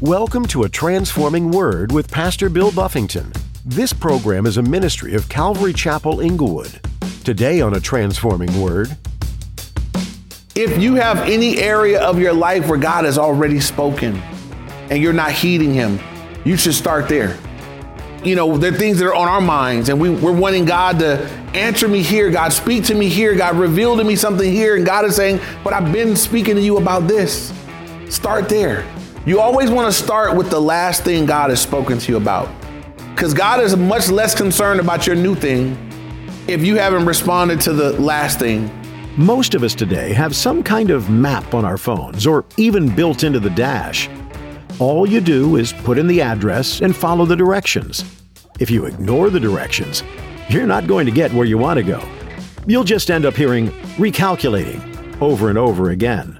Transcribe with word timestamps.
Welcome 0.00 0.46
to 0.46 0.62
A 0.62 0.68
Transforming 0.70 1.50
Word 1.50 1.92
with 1.92 2.10
Pastor 2.10 2.48
Bill 2.48 2.72
Buffington. 2.72 3.34
This 3.66 3.92
program 3.92 4.46
is 4.46 4.56
a 4.56 4.62
ministry 4.62 5.12
of 5.12 5.28
Calvary 5.28 5.74
Chapel 5.74 6.20
Inglewood. 6.20 6.80
Today 7.22 7.60
on 7.60 7.74
A 7.74 7.80
Transforming 7.80 8.62
Word, 8.62 8.96
If 10.54 10.80
you 10.80 10.94
have 10.94 11.18
any 11.28 11.58
area 11.58 12.00
of 12.00 12.18
your 12.18 12.32
life 12.32 12.66
where 12.66 12.78
God 12.78 13.04
has 13.04 13.18
already 13.18 13.60
spoken 13.60 14.16
and 14.88 15.02
you're 15.02 15.12
not 15.12 15.32
heeding 15.32 15.74
Him, 15.74 16.00
you 16.46 16.56
should 16.56 16.72
start 16.72 17.06
there. 17.06 17.36
You 18.24 18.36
know, 18.36 18.56
there 18.56 18.72
are 18.72 18.78
things 18.78 18.98
that 19.00 19.06
are 19.06 19.14
on 19.14 19.28
our 19.28 19.42
minds, 19.42 19.90
and 19.90 20.00
we, 20.00 20.08
we're 20.08 20.32
wanting 20.32 20.64
God 20.64 20.98
to 21.00 21.18
answer 21.52 21.88
me 21.88 22.00
here. 22.00 22.30
God, 22.30 22.54
speak 22.54 22.84
to 22.84 22.94
me 22.94 23.10
here. 23.10 23.34
God, 23.34 23.54
reveal 23.56 23.98
to 23.98 24.04
me 24.04 24.16
something 24.16 24.50
here. 24.50 24.76
And 24.76 24.86
God 24.86 25.04
is 25.04 25.14
saying, 25.14 25.40
But 25.62 25.74
I've 25.74 25.92
been 25.92 26.16
speaking 26.16 26.54
to 26.54 26.62
you 26.62 26.78
about 26.78 27.06
this. 27.06 27.52
Start 28.08 28.48
there. 28.48 28.86
You 29.26 29.38
always 29.38 29.70
want 29.70 29.86
to 29.86 29.92
start 29.92 30.34
with 30.34 30.48
the 30.48 30.58
last 30.58 31.04
thing 31.04 31.26
God 31.26 31.50
has 31.50 31.60
spoken 31.60 31.98
to 31.98 32.12
you 32.12 32.16
about. 32.16 32.48
Because 33.14 33.34
God 33.34 33.60
is 33.60 33.76
much 33.76 34.08
less 34.08 34.34
concerned 34.34 34.80
about 34.80 35.06
your 35.06 35.14
new 35.14 35.34
thing 35.34 35.76
if 36.48 36.64
you 36.64 36.76
haven't 36.76 37.04
responded 37.04 37.60
to 37.62 37.74
the 37.74 37.92
last 38.00 38.38
thing. 38.38 38.70
most 39.18 39.54
of 39.54 39.62
us 39.62 39.74
today 39.74 40.14
have 40.14 40.34
some 40.34 40.62
kind 40.62 40.88
of 40.90 41.10
map 41.10 41.52
on 41.52 41.66
our 41.66 41.76
phones 41.76 42.26
or 42.26 42.46
even 42.56 42.94
built 42.94 43.22
into 43.22 43.38
the 43.38 43.50
dash. 43.50 44.08
All 44.78 45.06
you 45.06 45.20
do 45.20 45.56
is 45.56 45.74
put 45.74 45.98
in 45.98 46.06
the 46.06 46.22
address 46.22 46.80
and 46.80 46.96
follow 46.96 47.26
the 47.26 47.36
directions. 47.36 48.02
If 48.58 48.70
you 48.70 48.86
ignore 48.86 49.28
the 49.28 49.40
directions, 49.40 50.02
you're 50.48 50.66
not 50.66 50.86
going 50.86 51.04
to 51.04 51.12
get 51.12 51.30
where 51.34 51.44
you 51.44 51.58
want 51.58 51.76
to 51.76 51.82
go. 51.82 52.02
You'll 52.66 52.84
just 52.84 53.10
end 53.10 53.26
up 53.26 53.36
hearing 53.36 53.68
recalculating 53.98 55.20
over 55.20 55.50
and 55.50 55.58
over 55.58 55.90
again. 55.90 56.38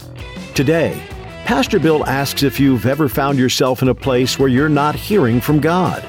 Today, 0.55 1.03
Pastor 1.51 1.81
Bill 1.81 2.07
asks 2.07 2.45
if 2.45 2.61
you've 2.61 2.87
ever 2.87 3.09
found 3.09 3.37
yourself 3.37 3.83
in 3.83 3.89
a 3.89 3.95
place 3.95 4.39
where 4.39 4.49
you're 4.49 4.69
not 4.69 4.95
hearing 4.95 5.41
from 5.41 5.59
God. 5.59 6.09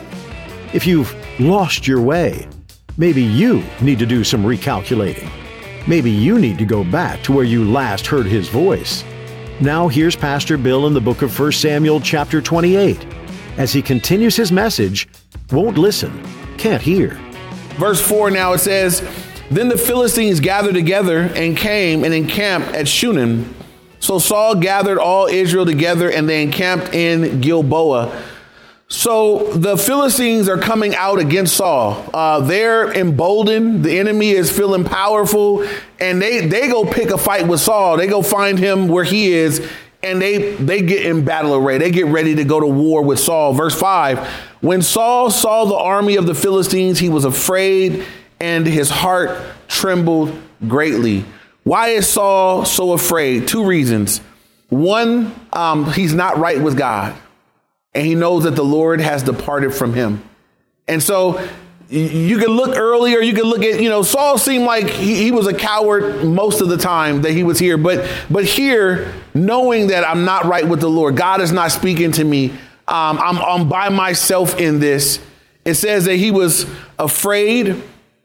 If 0.71 0.85
you've 0.85 1.15
lost 1.39 1.87
your 1.87 1.99
way, 1.99 2.47
maybe 2.95 3.23
you 3.23 3.63
need 3.81 3.97
to 3.97 4.05
do 4.05 4.23
some 4.23 4.43
recalculating. 4.43 5.27
Maybe 5.87 6.11
you 6.11 6.37
need 6.37 6.59
to 6.59 6.65
go 6.65 6.83
back 6.83 7.23
to 7.23 7.31
where 7.31 7.43
you 7.43 7.65
last 7.65 8.05
heard 8.05 8.27
his 8.27 8.49
voice. 8.49 9.03
Now 9.59 9.87
here's 9.87 10.15
Pastor 10.15 10.59
Bill 10.59 10.85
in 10.85 10.93
the 10.93 11.01
book 11.01 11.23
of 11.23 11.39
1 11.39 11.53
Samuel 11.53 11.99
chapter 12.01 12.39
28 12.39 13.03
as 13.57 13.73
he 13.73 13.81
continues 13.81 14.35
his 14.35 14.51
message, 14.51 15.09
won't 15.51 15.79
listen, 15.79 16.23
can't 16.59 16.83
hear. 16.83 17.19
Verse 17.79 17.99
4 17.99 18.29
now 18.29 18.53
it 18.53 18.59
says, 18.59 19.01
Then 19.49 19.69
the 19.69 19.77
Philistines 19.79 20.39
gathered 20.39 20.75
together 20.75 21.31
and 21.33 21.57
came 21.57 22.03
and 22.03 22.13
encamped 22.13 22.75
at 22.75 22.87
Shunem. 22.87 23.55
So 24.01 24.19
Saul 24.19 24.55
gathered 24.55 24.97
all 24.97 25.27
Israel 25.27 25.65
together 25.65 26.11
and 26.11 26.27
they 26.27 26.43
encamped 26.43 26.93
in 26.93 27.39
Gilboa. 27.39 28.21
So 28.87 29.53
the 29.53 29.77
Philistines 29.77 30.49
are 30.49 30.57
coming 30.57 30.95
out 30.95 31.19
against 31.19 31.55
Saul. 31.55 32.09
Uh, 32.13 32.41
they're 32.41 32.91
emboldened. 32.91 33.85
The 33.85 33.97
enemy 33.99 34.31
is 34.31 34.51
feeling 34.51 34.83
powerful, 34.83 35.65
and 35.97 36.21
they 36.21 36.45
they 36.45 36.67
go 36.67 36.83
pick 36.83 37.09
a 37.09 37.17
fight 37.17 37.47
with 37.47 37.61
Saul. 37.61 37.95
They 37.95 38.07
go 38.07 38.21
find 38.21 38.59
him 38.59 38.89
where 38.89 39.05
he 39.05 39.31
is, 39.31 39.65
and 40.03 40.21
they 40.21 40.55
they 40.55 40.81
get 40.81 41.05
in 41.05 41.23
battle 41.23 41.55
array. 41.55 41.77
They 41.77 41.91
get 41.91 42.07
ready 42.07 42.35
to 42.35 42.43
go 42.43 42.59
to 42.59 42.67
war 42.67 43.01
with 43.01 43.19
Saul. 43.21 43.53
Verse 43.53 43.79
five: 43.79 44.19
When 44.59 44.81
Saul 44.81 45.31
saw 45.31 45.63
the 45.63 45.75
army 45.75 46.17
of 46.17 46.25
the 46.25 46.35
Philistines, 46.35 46.99
he 46.99 47.07
was 47.07 47.23
afraid, 47.23 48.03
and 48.41 48.67
his 48.67 48.89
heart 48.89 49.39
trembled 49.69 50.37
greatly. 50.67 51.23
Why 51.63 51.89
is 51.89 52.07
Saul 52.07 52.65
so 52.65 52.93
afraid? 52.93 53.47
Two 53.47 53.63
reasons. 53.65 54.19
One, 54.69 55.35
um, 55.53 55.91
he's 55.91 56.13
not 56.13 56.37
right 56.37 56.61
with 56.61 56.77
God 56.77 57.15
and 57.93 58.05
he 58.05 58.15
knows 58.15 58.43
that 58.43 58.55
the 58.55 58.63
Lord 58.63 59.01
has 59.01 59.23
departed 59.23 59.73
from 59.73 59.93
him. 59.93 60.23
And 60.87 61.01
so 61.03 61.45
you 61.89 62.37
can 62.37 62.49
look 62.49 62.77
earlier, 62.77 63.19
you 63.19 63.33
can 63.33 63.43
look 63.43 63.63
at, 63.63 63.81
you 63.81 63.89
know, 63.89 64.01
Saul 64.01 64.37
seemed 64.37 64.65
like 64.65 64.87
he, 64.87 65.15
he 65.15 65.31
was 65.31 65.45
a 65.45 65.53
coward 65.53 66.23
most 66.23 66.61
of 66.61 66.69
the 66.69 66.77
time 66.77 67.21
that 67.23 67.31
he 67.31 67.43
was 67.43 67.59
here. 67.59 67.77
But 67.77 68.09
but 68.29 68.45
here, 68.45 69.13
knowing 69.33 69.87
that 69.87 70.07
I'm 70.07 70.23
not 70.23 70.45
right 70.45 70.67
with 70.67 70.79
the 70.79 70.89
Lord, 70.89 71.17
God 71.17 71.41
is 71.41 71.51
not 71.51 71.71
speaking 71.71 72.11
to 72.13 72.23
me. 72.23 72.51
Um, 72.87 73.19
I'm, 73.19 73.37
I'm 73.37 73.69
by 73.69 73.89
myself 73.89 74.59
in 74.59 74.79
this. 74.79 75.19
It 75.63 75.75
says 75.75 76.05
that 76.05 76.15
he 76.15 76.31
was 76.31 76.65
afraid. 76.97 77.81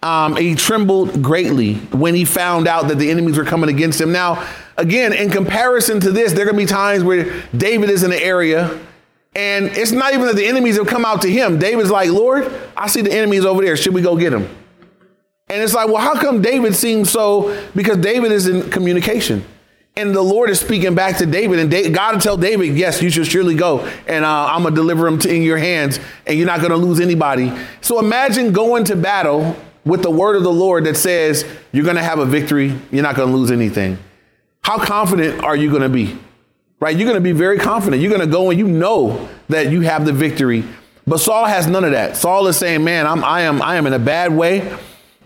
Um, 0.07 0.37
he 0.37 0.55
trembled 0.55 1.21
greatly 1.21 1.75
when 1.91 2.15
he 2.15 2.25
found 2.25 2.69
out 2.69 2.87
that 2.89 2.99
the 2.99 3.11
enemies 3.11 3.37
were 3.37 3.45
coming 3.45 3.69
against 3.69 4.01
him. 4.01 4.13
Now, 4.13 4.47
again, 4.77 5.13
in 5.13 5.31
comparison 5.31 5.99
to 6.01 6.13
this, 6.13 6.33
there 6.33 6.43
are 6.43 6.53
going 6.53 6.57
to 6.57 6.63
be 6.65 6.69
times 6.73 7.03
where 7.03 7.43
David 7.57 7.91
is 7.91 8.05
in 8.05 8.11
the 8.11 8.23
area 8.23 8.79
and 9.37 9.67
it's 9.67 9.93
not 9.93 10.15
even 10.15 10.27
that 10.27 10.37
the 10.37 10.47
enemies 10.47 10.79
have 10.79 10.87
come 10.87 11.05
out 11.05 11.21
to 11.23 11.31
him. 11.31 11.59
David's 11.59 11.91
like, 11.91 12.09
Lord, 12.09 12.51
I 12.75 12.87
see 12.87 13.03
the 13.03 13.13
enemies 13.13 13.45
over 13.45 13.63
there. 13.63 13.77
Should 13.77 13.93
we 13.93 14.01
go 14.01 14.17
get 14.17 14.31
them? 14.31 14.49
And 15.49 15.63
it's 15.63 15.75
like, 15.75 15.89
well, 15.89 15.99
how 15.99 16.19
come 16.19 16.41
David 16.41 16.75
seems 16.75 17.11
so? 17.11 17.55
Because 17.75 17.99
David 17.99 18.33
is 18.33 18.49
in 18.49 18.71
communication. 18.71 19.45
And 19.95 20.15
the 20.15 20.23
Lord 20.23 20.49
is 20.49 20.59
speaking 20.59 20.95
back 20.95 21.19
to 21.19 21.27
David. 21.27 21.59
And 21.59 21.95
God 21.95 22.15
will 22.15 22.21
tell 22.21 22.39
David, 22.39 22.77
yes, 22.77 23.03
you 23.03 23.11
should 23.11 23.27
surely 23.27 23.55
go. 23.55 23.81
And 24.07 24.25
uh, 24.25 24.47
I'm 24.47 24.63
going 24.63 24.75
to 24.75 24.81
deliver 24.81 25.07
him 25.07 25.19
to, 25.19 25.35
in 25.35 25.43
your 25.43 25.59
hands. 25.59 26.01
And 26.27 26.39
you're 26.39 26.47
not 26.47 26.61
going 26.61 26.71
to 26.71 26.77
lose 26.77 26.99
anybody. 26.99 27.53
So 27.83 27.99
imagine 27.99 28.53
going 28.53 28.85
to 28.85 28.97
battle 28.97 29.55
with 29.87 30.03
the 30.03 30.11
word 30.11 30.37
of 30.37 30.43
the 30.43 30.53
Lord 30.53 30.85
that 30.85 30.99
says 30.99 31.47
you're 31.73 31.85
going 31.85 31.97
to 31.97 32.03
have 32.03 32.19
a 32.19 32.27
victory. 32.27 32.79
You're 32.91 33.03
not 33.03 33.17
going 33.17 33.31
to 33.31 33.35
lose 33.35 33.51
anything. 33.51 33.99
How 34.63 34.79
confident 34.79 35.43
are 35.43 35.57
you 35.57 35.71
going 35.71 35.83
to 35.83 35.89
be? 35.89 36.19
right? 36.81 36.97
You're 36.97 37.07
going 37.07 37.17
to 37.17 37.21
be 37.21 37.33
very 37.33 37.59
confident. 37.59 38.03
You're 38.03 38.11
going 38.11 38.27
to 38.27 38.33
go 38.33 38.51
and 38.51 38.59
you 38.59 38.67
know 38.67 39.29
that 39.49 39.71
you 39.71 39.83
have 39.83 40.05
the 40.05 40.13
victory. 40.13 40.65
But 41.07 41.19
Saul 41.19 41.45
has 41.45 41.67
none 41.67 41.85
of 41.85 41.93
that. 41.93 42.17
Saul 42.17 42.47
is 42.49 42.57
saying, 42.57 42.83
"Man, 42.83 43.07
I'm 43.07 43.23
I 43.25 43.43
am 43.43 43.63
I 43.63 43.77
am 43.77 43.87
in 43.87 43.93
a 43.93 43.99
bad 43.99 44.33
way. 44.35 44.77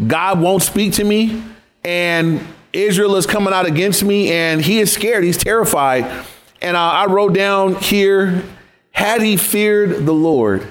God 0.06 0.40
won't 0.40 0.62
speak 0.62 0.94
to 0.94 1.04
me, 1.04 1.42
and 1.84 2.40
Israel 2.72 3.16
is 3.16 3.26
coming 3.26 3.52
out 3.52 3.66
against 3.66 4.04
me, 4.04 4.30
and 4.30 4.60
he 4.60 4.80
is 4.80 4.92
scared. 4.92 5.24
He's 5.24 5.38
terrified." 5.38 6.04
And 6.62 6.76
uh, 6.76 6.80
I 6.80 7.06
wrote 7.06 7.32
down 7.32 7.76
here, 7.76 8.42
had 8.90 9.22
he 9.22 9.38
feared 9.38 10.04
the 10.04 10.12
Lord, 10.12 10.70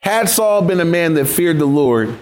had 0.00 0.28
Saul 0.28 0.60
been 0.60 0.80
a 0.80 0.84
man 0.84 1.14
that 1.14 1.24
feared 1.24 1.58
the 1.58 1.64
Lord, 1.64 2.14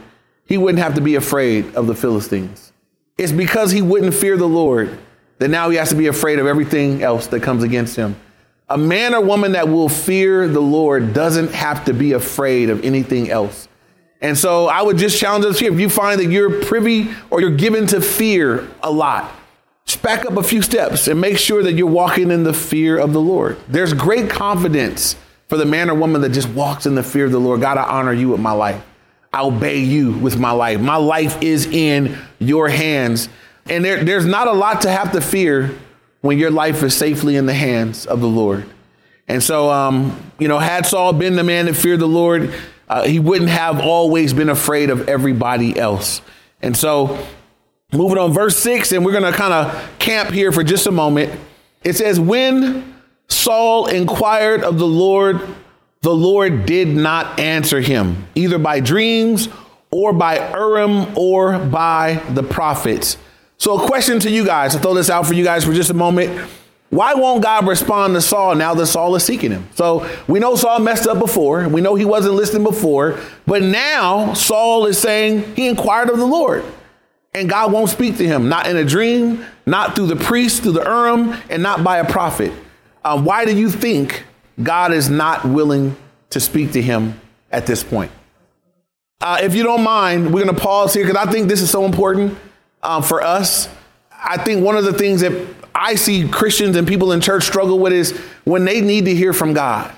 he 0.49 0.57
wouldn't 0.57 0.83
have 0.83 0.95
to 0.95 1.01
be 1.01 1.15
afraid 1.15 1.75
of 1.77 1.87
the 1.87 1.95
Philistines. 1.95 2.73
It's 3.19 3.33
because 3.33 3.71
he 3.71 3.83
wouldn't 3.83 4.15
fear 4.15 4.37
the 4.37 4.49
Lord 4.49 4.99
that 5.39 5.49
now 5.49 5.69
he 5.71 5.77
has 5.77 5.91
to 5.91 5.95
be 5.95 6.07
afraid 6.07 6.39
of 6.39 6.47
everything 6.47 7.03
else 7.03 7.27
that 7.29 7.43
comes 7.43 7.63
against 7.63 7.95
him. 7.95 8.17
A 8.69 8.79
man 8.79 9.15
or 9.15 9.21
woman 9.21 9.53
that 9.53 9.69
will 9.69 9.89
fear 9.89 10.49
the 10.49 10.61
Lord 10.61 11.13
doesn't 11.13 11.53
have 11.53 11.85
to 11.85 11.93
be 11.93 12.13
afraid 12.13 12.71
of 12.71 12.85
anything 12.85 13.31
else. 13.31 13.69
And 14.21 14.37
so 14.37 14.67
I 14.67 14.83
would 14.83 14.97
just 14.97 15.19
challenge 15.19 15.45
us 15.45 15.59
here 15.59 15.73
if 15.73 15.79
you 15.79 15.89
find 15.89 16.19
that 16.21 16.31
you're 16.31 16.65
privy 16.65 17.09
or 17.31 17.41
you're 17.41 17.51
given 17.51 17.87
to 17.89 18.01
fear 18.01 18.69
a 18.83 18.91
lot, 18.91 19.33
just 19.85 20.03
back 20.03 20.27
up 20.27 20.37
a 20.37 20.43
few 20.43 20.61
steps 20.61 21.09
and 21.09 21.21
make 21.21 21.39
sure 21.39 21.63
that 21.63 21.75
you're 21.75 21.87
walking 21.87 22.31
in 22.31 22.43
the 22.43 22.53
fear 22.53 22.99
of 22.99 23.13
the 23.13 23.21
Lord. 23.21 23.59
There's 23.69 23.93
great 23.95 24.29
confidence 24.29 25.15
for 25.47 25.57
the 25.57 25.65
man 25.65 25.89
or 25.89 25.95
woman 25.95 26.21
that 26.23 26.31
just 26.31 26.49
walks 26.49 26.85
in 26.85 26.95
the 26.95 27.03
fear 27.03 27.27
of 27.27 27.33
the 27.33 27.41
Lord. 27.41 27.61
God, 27.61 27.79
I 27.79 27.85
honor 27.85 28.13
you 28.13 28.31
with 28.31 28.41
my 28.41 28.53
life. 28.53 28.83
I 29.33 29.43
obey 29.43 29.81
you 29.81 30.13
with 30.13 30.39
my 30.39 30.53
life. 30.53 30.81
My 30.81 30.97
life 30.97 31.43
is 31.43 31.67
in 31.67 32.19
your 32.39 32.69
hands. 32.69 33.29
And 33.67 33.85
there, 33.85 34.03
there's 34.03 34.27
not 34.27 34.47
a 34.49 34.53
lot 34.53 34.83
to 34.83 34.91
have 34.91 35.13
to 35.13 35.21
fear 35.21 35.77
when 36.21 36.39
your 36.39 36.51
life 36.51 36.83
is 36.83 36.97
safely 36.97 37.37
in 37.37 37.47
the 37.47 37.55
hands 37.55 38.07
of 38.07 38.21
the 38.21 38.27
Lord. 38.27 38.67
And 39.29 39.43
so, 39.43 39.71
um, 39.71 40.33
you 40.39 40.49
know, 40.49 40.59
had 40.59 40.87
Saul 40.87 41.13
been 41.13 41.37
the 41.37 41.45
man 41.45 41.67
that 41.67 41.75
feared 41.75 42.01
the 42.01 42.07
Lord, 42.07 42.53
uh, 42.89 43.05
he 43.05 43.21
wouldn't 43.21 43.51
have 43.51 43.81
always 43.81 44.33
been 44.33 44.49
afraid 44.49 44.89
of 44.89 45.09
everybody 45.09 45.79
else. 45.79 46.23
And 46.63 46.75
so, 46.77 47.25
moving 47.93 48.17
on, 48.19 48.33
verse 48.33 48.57
six, 48.57 48.91
and 48.93 49.05
we're 49.05 49.13
going 49.13 49.31
to 49.31 49.33
kind 49.33 49.53
of 49.53 49.99
camp 49.99 50.31
here 50.31 50.51
for 50.51 50.65
just 50.65 50.87
a 50.87 50.91
moment. 50.91 51.39
It 51.85 51.95
says, 51.95 52.19
When 52.19 52.97
Saul 53.29 53.87
inquired 53.87 54.65
of 54.65 54.79
the 54.79 54.87
Lord, 54.87 55.43
the 56.01 56.15
Lord 56.15 56.65
did 56.67 56.89
not 56.89 57.41
answer 57.41 57.81
him, 57.81 58.27
either 58.35 58.59
by 58.59 58.81
dreams 58.81 59.49
or 59.91 60.13
by 60.13 60.51
Urim 60.51 61.17
or 61.17 61.59
by 61.59 62.23
the 62.31 62.43
prophets. 62.43 63.17
So, 63.57 63.83
a 63.83 63.87
question 63.87 64.21
to 64.21 64.31
you 64.31 64.45
guys, 64.45 64.75
to 64.75 64.79
throw 64.79 64.95
this 64.95 65.11
out 65.11 65.27
for 65.27 65.35
you 65.35 65.43
guys 65.43 65.65
for 65.65 65.73
just 65.73 65.91
a 65.91 65.95
moment. 65.95 66.49
Why 66.91 67.15
won't 67.15 67.43
God 67.43 67.67
respond 67.67 68.15
to 68.15 68.21
Saul 68.21 68.55
now 68.55 68.75
that 68.75 68.87
Saul 68.87 69.15
is 69.17 69.25
seeking 69.25 69.51
him? 69.51 69.69
So, 69.75 70.09
we 70.29 70.39
know 70.39 70.55
Saul 70.55 70.79
messed 70.79 71.09
up 71.09 71.19
before. 71.19 71.69
We 71.69 71.81
know 71.81 71.97
he 71.97 72.05
wasn't 72.05 72.35
listening 72.35 72.63
before. 72.63 73.19
But 73.47 73.63
now 73.63 74.35
Saul 74.35 74.87
is 74.87 74.99
saying 74.99 75.57
he 75.57 75.67
inquired 75.67 76.09
of 76.09 76.19
the 76.19 76.27
Lord. 76.27 76.65
And 77.35 77.49
God 77.49 77.73
won't 77.73 77.91
speak 77.91 78.17
to 78.19 78.27
him, 78.27 78.49
not 78.49 78.69
in 78.69 78.77
a 78.77 78.85
dream, 78.85 79.45
not 79.67 79.97
through 79.97 80.07
the 80.07 80.17
priest, 80.17 80.63
through 80.63 80.73
the 80.73 80.85
Urim, 80.85 81.37
and 81.51 81.63
not 81.63 81.85
by 81.85 81.99
a 81.99 82.11
prophet. 82.11 82.53
Uh, 83.05 83.21
why 83.21 83.45
do 83.45 83.57
you 83.57 83.71
think 83.71 84.25
God 84.63 84.93
is 84.93 85.09
not 85.09 85.45
willing 85.45 85.97
to 86.31 86.41
speak 86.41 86.73
to 86.73 86.83
him 86.83 87.21
at 87.51 87.67
this 87.67 87.83
point? 87.83 88.11
Uh, 89.21 89.39
if 89.43 89.55
you 89.55 89.63
don't 89.63 89.83
mind, 89.83 90.33
we're 90.33 90.45
going 90.45 90.55
to 90.55 90.61
pause 90.61 90.95
here 90.95 91.05
because 91.05 91.17
I 91.17 91.31
think 91.31 91.49
this 91.49 91.61
is 91.61 91.71
so 91.71 91.85
important 91.85 92.39
um, 92.83 93.03
for 93.03 93.23
us. 93.23 93.69
I 94.13 94.37
think 94.37 94.65
one 94.65 94.77
of 94.77 94.85
the 94.85 94.93
things 94.93 95.21
that 95.23 95.33
I 95.75 95.95
see 95.95 96.29
Christians 96.29 96.77
and 96.77 96.87
people 96.87 97.13
in 97.13 97.21
church 97.21 97.45
struggle 97.45 97.79
with 97.79 97.93
is 97.93 98.17
when 98.45 98.65
they 98.65 98.81
need 98.81 99.05
to 99.07 99.15
hear 99.15 99.33
from 99.33 99.55
God. 99.55 99.93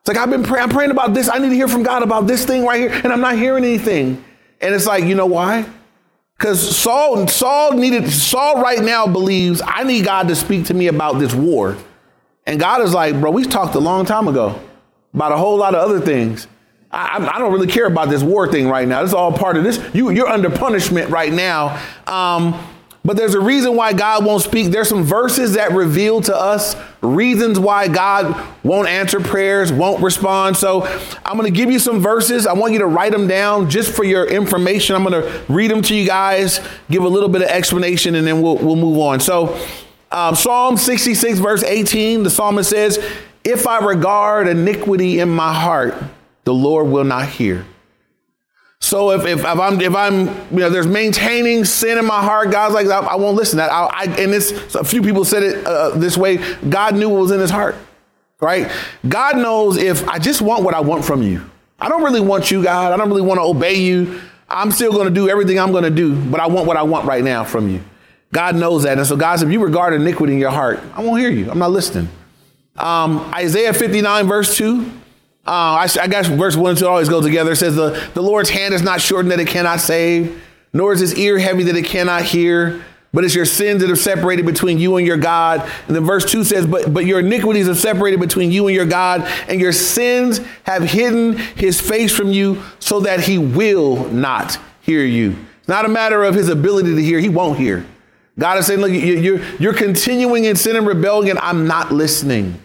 It's 0.00 0.08
like 0.08 0.18
I've 0.18 0.30
been 0.30 0.42
praying, 0.42 0.64
I'm 0.64 0.70
praying 0.70 0.90
about 0.90 1.14
this. 1.14 1.28
I 1.28 1.38
need 1.38 1.48
to 1.48 1.54
hear 1.54 1.68
from 1.68 1.82
God 1.82 2.02
about 2.02 2.26
this 2.26 2.44
thing 2.44 2.64
right 2.64 2.80
here, 2.80 3.00
and 3.02 3.12
I'm 3.12 3.20
not 3.20 3.36
hearing 3.36 3.64
anything. 3.64 4.22
And 4.60 4.74
it's 4.74 4.86
like, 4.86 5.04
you 5.04 5.14
know 5.14 5.26
why? 5.26 5.66
Because 6.38 6.76
Saul, 6.76 7.26
Saul 7.28 7.72
needed, 7.72 8.10
Saul 8.10 8.62
right 8.62 8.82
now 8.82 9.06
believes 9.06 9.62
I 9.64 9.84
need 9.84 10.04
God 10.04 10.28
to 10.28 10.36
speak 10.36 10.66
to 10.66 10.74
me 10.74 10.86
about 10.88 11.18
this 11.18 11.34
war. 11.34 11.76
And 12.46 12.60
God 12.60 12.80
is 12.82 12.94
like, 12.94 13.18
bro, 13.20 13.30
we 13.30 13.44
talked 13.44 13.74
a 13.74 13.80
long 13.80 14.04
time 14.06 14.28
ago 14.28 14.60
about 15.12 15.32
a 15.32 15.36
whole 15.36 15.56
lot 15.56 15.74
of 15.74 15.80
other 15.80 16.00
things. 16.00 16.46
I, 16.92 17.32
I, 17.34 17.38
don't 17.38 17.52
really 17.52 17.66
care 17.66 17.86
about 17.86 18.08
this 18.08 18.22
war 18.22 18.50
thing 18.50 18.68
right 18.68 18.86
now. 18.86 19.02
This 19.02 19.10
is 19.10 19.14
all 19.14 19.32
part 19.32 19.56
of 19.56 19.64
this. 19.64 19.82
You, 19.92 20.10
you're 20.10 20.28
under 20.28 20.48
punishment 20.48 21.10
right 21.10 21.32
now. 21.32 21.82
Um, 22.06 22.58
but 23.04 23.16
there's 23.16 23.34
a 23.34 23.40
reason 23.40 23.76
why 23.76 23.92
God 23.92 24.24
won't 24.24 24.42
speak. 24.42 24.72
There's 24.72 24.88
some 24.88 25.04
verses 25.04 25.54
that 25.54 25.70
reveal 25.70 26.20
to 26.22 26.36
us 26.36 26.74
reasons 27.02 27.58
why 27.58 27.86
God 27.86 28.34
won't 28.64 28.88
answer 28.88 29.20
prayers, 29.20 29.70
won't 29.70 30.02
respond. 30.02 30.56
So 30.56 30.82
I'm 31.24 31.38
going 31.38 31.52
to 31.52 31.56
give 31.56 31.70
you 31.70 31.78
some 31.78 32.00
verses. 32.00 32.48
I 32.48 32.54
want 32.54 32.72
you 32.72 32.80
to 32.80 32.86
write 32.86 33.12
them 33.12 33.28
down 33.28 33.70
just 33.70 33.92
for 33.92 34.02
your 34.02 34.26
information. 34.26 34.96
I'm 34.96 35.04
going 35.04 35.22
to 35.22 35.44
read 35.48 35.70
them 35.70 35.82
to 35.82 35.94
you 35.94 36.04
guys, 36.04 36.60
give 36.90 37.04
a 37.04 37.08
little 37.08 37.28
bit 37.28 37.42
of 37.42 37.48
explanation, 37.48 38.16
and 38.16 38.26
then 38.26 38.42
we'll, 38.42 38.56
we'll 38.56 38.74
move 38.74 38.98
on. 38.98 39.20
So 39.20 39.56
um, 40.10 40.34
Psalm 40.34 40.76
66, 40.76 41.38
verse 41.38 41.62
18, 41.62 42.22
the 42.22 42.30
psalmist 42.30 42.70
says, 42.70 43.04
If 43.44 43.66
I 43.66 43.84
regard 43.84 44.48
iniquity 44.48 45.20
in 45.20 45.28
my 45.28 45.52
heart, 45.52 45.94
the 46.44 46.54
Lord 46.54 46.88
will 46.88 47.04
not 47.04 47.28
hear. 47.28 47.66
So 48.78 49.10
if, 49.10 49.24
if, 49.24 49.40
if, 49.40 49.44
I'm 49.46 49.80
if 49.80 49.94
I'm 49.94 50.26
you 50.52 50.58
know 50.58 50.70
there's 50.70 50.86
maintaining 50.86 51.64
sin 51.64 51.98
in 51.98 52.04
my 52.04 52.22
heart, 52.22 52.50
God's 52.50 52.74
like 52.74 52.86
I, 52.86 53.00
I 53.00 53.16
won't 53.16 53.36
listen. 53.36 53.56
That 53.56 53.72
I, 53.72 53.86
I, 53.86 54.04
and 54.04 54.32
this 54.32 54.74
a 54.74 54.84
few 54.84 55.02
people 55.02 55.24
said 55.24 55.42
it 55.42 55.66
uh, 55.66 55.90
this 55.90 56.16
way. 56.16 56.36
God 56.68 56.94
knew 56.94 57.08
what 57.08 57.20
was 57.20 57.30
in 57.30 57.40
his 57.40 57.50
heart, 57.50 57.74
right? 58.38 58.70
God 59.08 59.38
knows 59.38 59.76
if 59.76 60.06
I 60.08 60.18
just 60.18 60.42
want 60.42 60.62
what 60.62 60.74
I 60.74 60.80
want 60.80 61.04
from 61.04 61.22
you. 61.22 61.42
I 61.80 61.88
don't 61.88 62.02
really 62.02 62.20
want 62.20 62.50
you, 62.50 62.62
God. 62.62 62.92
I 62.92 62.96
don't 62.96 63.08
really 63.08 63.22
want 63.22 63.38
to 63.38 63.44
obey 63.44 63.74
you. 63.74 64.20
I'm 64.48 64.70
still 64.70 64.92
going 64.92 65.08
to 65.08 65.14
do 65.14 65.28
everything 65.28 65.58
I'm 65.58 65.72
going 65.72 65.84
to 65.84 65.90
do, 65.90 66.14
but 66.14 66.38
I 66.38 66.46
want 66.46 66.66
what 66.66 66.76
I 66.76 66.82
want 66.82 67.06
right 67.06 67.24
now 67.24 67.44
from 67.44 67.68
you. 67.68 67.82
God 68.32 68.56
knows 68.56 68.82
that, 68.82 68.98
and 68.98 69.06
so 69.06 69.16
God 69.16 69.38
said, 69.38 69.48
if 69.48 69.52
you 69.52 69.62
regard 69.62 69.94
iniquity 69.94 70.34
in 70.34 70.38
your 70.38 70.50
heart, 70.50 70.80
I 70.94 71.02
won't 71.02 71.20
hear 71.20 71.30
you. 71.30 71.50
I'm 71.50 71.58
not 71.58 71.70
listening. 71.70 72.08
Um, 72.76 73.18
Isaiah 73.34 73.72
59 73.72 74.26
verse 74.26 74.56
2. 74.56 74.92
Uh, 75.46 75.50
I, 75.50 75.88
I 76.00 76.08
guess 76.08 76.26
verse 76.26 76.56
1 76.56 76.70
and 76.70 76.78
2 76.78 76.86
always 76.86 77.08
go 77.08 77.22
together. 77.22 77.52
It 77.52 77.56
says, 77.56 77.76
the, 77.76 78.10
the 78.14 78.22
Lord's 78.22 78.50
hand 78.50 78.74
is 78.74 78.82
not 78.82 79.00
shortened 79.00 79.30
that 79.30 79.38
it 79.38 79.46
cannot 79.46 79.78
save, 79.78 80.42
nor 80.72 80.92
is 80.92 81.00
his 81.00 81.14
ear 81.14 81.38
heavy 81.38 81.62
that 81.64 81.76
it 81.76 81.84
cannot 81.84 82.22
hear, 82.22 82.84
but 83.12 83.24
it's 83.24 83.34
your 83.34 83.44
sins 83.44 83.80
that 83.80 83.88
have 83.88 83.98
separated 84.00 84.44
between 84.44 84.76
you 84.78 84.96
and 84.96 85.06
your 85.06 85.16
God. 85.16 85.60
And 85.86 85.94
then 85.94 86.04
verse 86.04 86.30
2 86.30 86.42
says, 86.42 86.66
but, 86.66 86.92
but 86.92 87.06
your 87.06 87.20
iniquities 87.20 87.68
have 87.68 87.78
separated 87.78 88.18
between 88.18 88.50
you 88.50 88.66
and 88.66 88.74
your 88.74 88.86
God, 88.86 89.22
and 89.48 89.60
your 89.60 89.72
sins 89.72 90.40
have 90.64 90.82
hidden 90.82 91.36
his 91.36 91.80
face 91.80 92.14
from 92.14 92.32
you 92.32 92.60
so 92.80 92.98
that 93.00 93.20
he 93.20 93.38
will 93.38 94.08
not 94.08 94.58
hear 94.80 95.04
you. 95.04 95.36
It's 95.60 95.68
not 95.68 95.84
a 95.84 95.88
matter 95.88 96.24
of 96.24 96.34
his 96.34 96.48
ability 96.48 96.96
to 96.96 97.02
hear, 97.02 97.20
he 97.20 97.28
won't 97.28 97.56
hear. 97.56 97.86
God 98.38 98.58
is 98.58 98.66
saying, 98.66 98.80
look, 98.80 98.92
you're, 98.92 99.40
you're 99.58 99.74
continuing 99.74 100.44
in 100.44 100.56
sin 100.56 100.76
and 100.76 100.86
rebellion. 100.86 101.38
I'm 101.40 101.66
not 101.66 101.90
listening. 101.90 102.60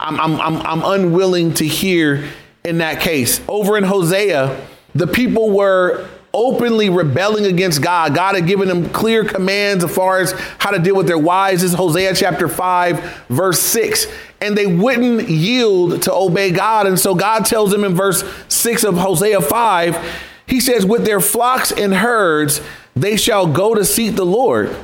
I'm, 0.00 0.18
I'm, 0.18 0.40
I'm, 0.40 0.66
I'm 0.66 1.00
unwilling 1.00 1.54
to 1.54 1.66
hear 1.66 2.28
in 2.64 2.78
that 2.78 3.00
case. 3.00 3.40
Over 3.48 3.76
in 3.76 3.84
Hosea, 3.84 4.66
the 4.94 5.06
people 5.06 5.50
were 5.50 6.08
openly 6.34 6.88
rebelling 6.88 7.44
against 7.44 7.82
God. 7.82 8.14
God 8.14 8.34
had 8.34 8.46
given 8.46 8.68
them 8.68 8.88
clear 8.90 9.24
commands 9.24 9.84
as 9.84 9.94
far 9.94 10.20
as 10.20 10.32
how 10.58 10.70
to 10.70 10.78
deal 10.78 10.96
with 10.96 11.06
their 11.06 11.18
wives. 11.18 11.62
This 11.62 11.72
is 11.72 11.76
Hosea 11.76 12.14
chapter 12.14 12.48
5, 12.48 13.26
verse 13.28 13.60
6. 13.60 14.06
And 14.40 14.56
they 14.56 14.66
wouldn't 14.66 15.28
yield 15.28 16.02
to 16.02 16.12
obey 16.12 16.50
God. 16.50 16.86
And 16.86 16.98
so 16.98 17.14
God 17.14 17.44
tells 17.44 17.70
them 17.70 17.84
in 17.84 17.94
verse 17.94 18.24
6 18.48 18.84
of 18.84 18.96
Hosea 18.96 19.40
5, 19.40 20.20
He 20.46 20.58
says, 20.58 20.84
With 20.84 21.04
their 21.04 21.20
flocks 21.20 21.70
and 21.70 21.94
herds, 21.94 22.60
they 22.96 23.16
shall 23.16 23.46
go 23.46 23.74
to 23.74 23.84
seek 23.84 24.16
the 24.16 24.26
Lord, 24.26 24.74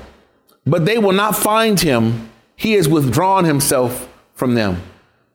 but 0.69 0.85
they 0.85 0.99
will 0.99 1.13
not 1.13 1.35
find 1.35 1.81
him. 1.81 2.31
He 2.55 2.73
has 2.73 2.89
withdrawn 2.89 3.45
himself 3.45 4.09
from 4.35 4.55
them. 4.55 4.83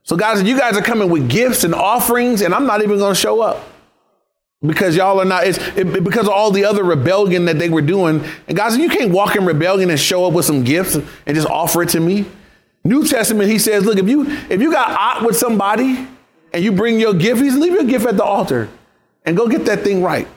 So, 0.03 0.15
guys, 0.15 0.43
you 0.43 0.57
guys 0.57 0.77
are 0.77 0.81
coming 0.81 1.09
with 1.09 1.29
gifts 1.29 1.63
and 1.63 1.73
offerings, 1.73 2.41
and 2.41 2.53
I'm 2.53 2.65
not 2.65 2.83
even 2.83 2.97
going 2.97 3.13
to 3.13 3.19
show 3.19 3.41
up 3.41 3.63
because 4.61 4.95
y'all 4.95 5.19
are 5.19 5.25
not. 5.25 5.47
It's 5.47 5.57
it, 5.77 6.03
because 6.03 6.27
of 6.27 6.33
all 6.33 6.51
the 6.51 6.65
other 6.65 6.83
rebellion 6.83 7.45
that 7.45 7.57
they 7.57 7.69
were 7.69 7.81
doing. 7.81 8.23
And 8.47 8.57
guys, 8.57 8.77
you 8.77 8.89
can't 8.89 9.11
walk 9.11 9.35
in 9.35 9.45
rebellion 9.45 9.89
and 9.89 9.99
show 9.99 10.25
up 10.25 10.33
with 10.33 10.45
some 10.45 10.63
gifts 10.63 10.95
and 10.95 11.35
just 11.35 11.47
offer 11.47 11.83
it 11.83 11.89
to 11.89 11.99
me. 11.99 12.25
New 12.83 13.07
Testament, 13.07 13.49
he 13.49 13.59
says, 13.59 13.85
look, 13.85 13.97
if 13.97 14.09
you 14.09 14.25
if 14.49 14.61
you 14.61 14.71
got 14.71 14.91
out 14.91 15.25
with 15.25 15.37
somebody 15.37 16.05
and 16.51 16.63
you 16.63 16.71
bring 16.73 16.99
your 16.99 17.13
gift, 17.13 17.41
he's 17.41 17.55
leave 17.55 17.73
your 17.73 17.85
gift 17.85 18.05
at 18.05 18.17
the 18.17 18.23
altar 18.23 18.69
and 19.25 19.37
go 19.37 19.47
get 19.47 19.65
that 19.65 19.83
thing 19.83 20.03
right. 20.03 20.27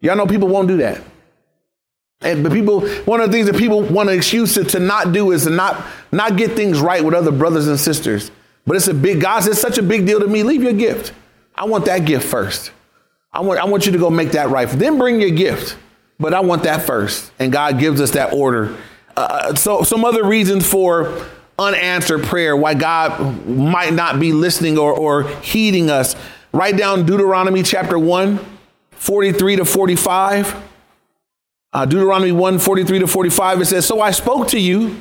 Y'all 0.00 0.16
know 0.16 0.26
people 0.26 0.48
won't 0.48 0.68
do 0.68 0.76
that. 0.76 1.00
And 2.22 2.42
but 2.42 2.52
people, 2.52 2.88
one 3.04 3.20
of 3.20 3.30
the 3.30 3.32
things 3.32 3.46
that 3.46 3.56
people 3.56 3.82
want 3.82 4.08
to 4.08 4.14
excuse 4.14 4.54
to, 4.54 4.64
to 4.64 4.78
not 4.78 5.12
do 5.12 5.32
is 5.32 5.44
to 5.44 5.50
not 5.50 5.84
not 6.10 6.36
get 6.36 6.52
things 6.52 6.80
right 6.80 7.04
with 7.04 7.14
other 7.14 7.32
brothers 7.32 7.68
and 7.68 7.78
sisters. 7.78 8.30
But 8.66 8.76
it's 8.76 8.88
a 8.88 8.94
big, 8.94 9.20
God 9.20 9.40
says, 9.40 9.60
such 9.60 9.78
a 9.78 9.82
big 9.82 10.06
deal 10.06 10.18
to 10.20 10.26
me. 10.26 10.42
Leave 10.42 10.62
your 10.62 10.72
gift. 10.72 11.12
I 11.54 11.66
want 11.66 11.84
that 11.84 12.00
gift 12.00 12.26
first. 12.26 12.72
I 13.32 13.40
want, 13.40 13.60
I 13.60 13.64
want 13.64 13.86
you 13.86 13.92
to 13.92 13.98
go 13.98 14.10
make 14.10 14.32
that 14.32 14.48
right. 14.48 14.68
Then 14.68 14.98
bring 14.98 15.20
your 15.20 15.30
gift. 15.30 15.76
But 16.18 16.34
I 16.34 16.40
want 16.40 16.64
that 16.64 16.82
first. 16.82 17.30
And 17.38 17.52
God 17.52 17.78
gives 17.78 18.00
us 18.00 18.12
that 18.12 18.32
order. 18.32 18.76
Uh, 19.16 19.20
uh, 19.20 19.54
so, 19.54 19.82
some 19.82 20.04
other 20.04 20.24
reasons 20.24 20.68
for 20.68 21.26
unanswered 21.58 22.24
prayer, 22.24 22.56
why 22.56 22.74
God 22.74 23.46
might 23.46 23.92
not 23.92 24.18
be 24.18 24.32
listening 24.32 24.78
or, 24.78 24.92
or 24.92 25.28
heeding 25.40 25.90
us. 25.90 26.16
Write 26.52 26.76
down 26.76 27.06
Deuteronomy 27.06 27.62
chapter 27.62 27.98
1, 27.98 28.38
43 28.92 29.56
to 29.56 29.64
45. 29.64 30.62
Uh, 31.76 31.84
Deuteronomy 31.84 32.32
1, 32.32 32.58
43 32.58 33.00
to 33.00 33.06
45, 33.06 33.60
it 33.60 33.64
says, 33.66 33.84
So 33.84 34.00
I 34.00 34.10
spoke 34.10 34.48
to 34.48 34.58
you, 34.58 34.96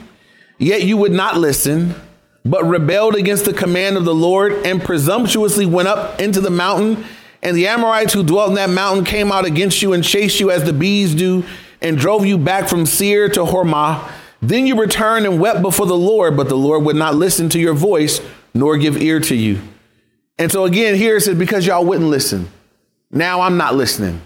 yet 0.57 0.83
you 0.83 0.97
would 0.97 1.13
not 1.13 1.37
listen 1.37 1.95
but 2.43 2.65
rebelled 2.65 3.15
against 3.15 3.45
the 3.45 3.53
command 3.53 3.95
of 3.95 4.03
the 4.03 4.13
Lord 4.13 4.51
and 4.65 4.83
presumptuously 4.83 5.65
went 5.65 5.87
up 5.87 6.19
into 6.19 6.41
the 6.41 6.49
mountain. 6.49 7.05
And 7.41 7.55
the 7.55 7.67
Amorites 7.67 8.11
who 8.11 8.23
dwelt 8.23 8.49
in 8.49 8.55
that 8.55 8.69
mountain 8.69 9.05
came 9.05 9.31
out 9.31 9.45
against 9.45 9.81
you 9.81 9.93
and 9.93 10.03
chased 10.03 10.41
you 10.41 10.51
as 10.51 10.65
the 10.65 10.73
bees 10.73 11.15
do 11.15 11.45
and 11.79 11.97
drove 11.97 12.25
you 12.25 12.37
back 12.37 12.67
from 12.67 12.85
Seir 12.85 13.29
to 13.29 13.45
Hormah. 13.45 14.11
Then 14.41 14.67
you 14.67 14.77
returned 14.77 15.25
and 15.25 15.39
wept 15.39 15.61
before 15.61 15.85
the 15.85 15.95
Lord, 15.95 16.35
but 16.35 16.49
the 16.49 16.57
Lord 16.57 16.83
would 16.83 16.97
not 16.97 17.15
listen 17.15 17.47
to 17.49 17.59
your 17.59 17.73
voice 17.73 18.19
nor 18.53 18.77
give 18.77 19.01
ear 19.01 19.21
to 19.21 19.35
you. 19.35 19.61
And 20.37 20.51
so 20.51 20.65
again, 20.65 20.95
here 20.95 21.15
it 21.15 21.21
says, 21.21 21.37
because 21.37 21.65
y'all 21.65 21.85
wouldn't 21.85 22.09
listen. 22.09 22.49
Now 23.11 23.39
I'm 23.39 23.55
not 23.55 23.75
listening. 23.75 24.19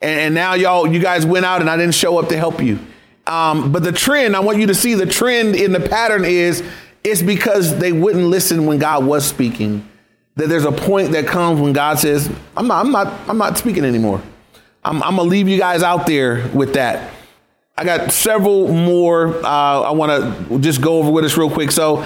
And, 0.00 0.34
now 0.34 0.54
y'all, 0.54 0.86
you 0.86 0.98
guys 0.98 1.26
went 1.26 1.44
out 1.44 1.60
and 1.60 1.68
I 1.68 1.76
didn't 1.76 1.94
show 1.94 2.18
up 2.18 2.28
to 2.28 2.36
help 2.36 2.62
you. 2.62 2.78
Um, 3.26 3.70
but 3.70 3.82
the 3.82 3.92
trend, 3.92 4.34
I 4.34 4.40
want 4.40 4.58
you 4.58 4.66
to 4.68 4.74
see 4.74 4.94
the 4.94 5.06
trend 5.06 5.54
in 5.54 5.72
the 5.72 5.80
pattern 5.80 6.24
is 6.24 6.62
it's 7.04 7.22
because 7.22 7.78
they 7.78 7.92
wouldn't 7.92 8.24
listen 8.24 8.66
when 8.66 8.78
God 8.78 9.04
was 9.04 9.26
speaking. 9.26 9.86
That 10.36 10.48
there's 10.48 10.64
a 10.64 10.72
point 10.72 11.12
that 11.12 11.26
comes 11.26 11.60
when 11.60 11.72
God 11.72 11.98
says, 11.98 12.30
I'm 12.56 12.66
not, 12.66 12.86
I'm 12.86 12.92
not, 12.92 13.28
I'm 13.28 13.38
not 13.38 13.58
speaking 13.58 13.84
anymore. 13.84 14.22
I'm, 14.82 15.02
I'm 15.02 15.16
gonna 15.16 15.28
leave 15.28 15.48
you 15.48 15.58
guys 15.58 15.82
out 15.82 16.06
there 16.06 16.48
with 16.54 16.74
that. 16.74 17.12
I 17.76 17.84
got 17.84 18.12
several 18.12 18.68
more. 18.68 19.28
Uh, 19.44 19.80
I 19.80 19.90
want 19.92 20.48
to 20.48 20.58
just 20.58 20.82
go 20.82 20.98
over 20.98 21.10
with 21.10 21.24
us 21.24 21.36
real 21.36 21.50
quick. 21.50 21.70
So, 21.70 22.04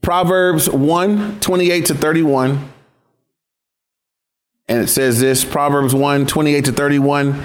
Proverbs 0.00 0.68
1 0.68 1.40
28 1.40 1.86
to 1.86 1.94
31. 1.94 2.72
And 4.72 4.80
it 4.80 4.88
says 4.88 5.20
this 5.20 5.44
Proverbs 5.44 5.94
1 5.94 6.24
28 6.24 6.64
to 6.64 6.72
31. 6.72 7.44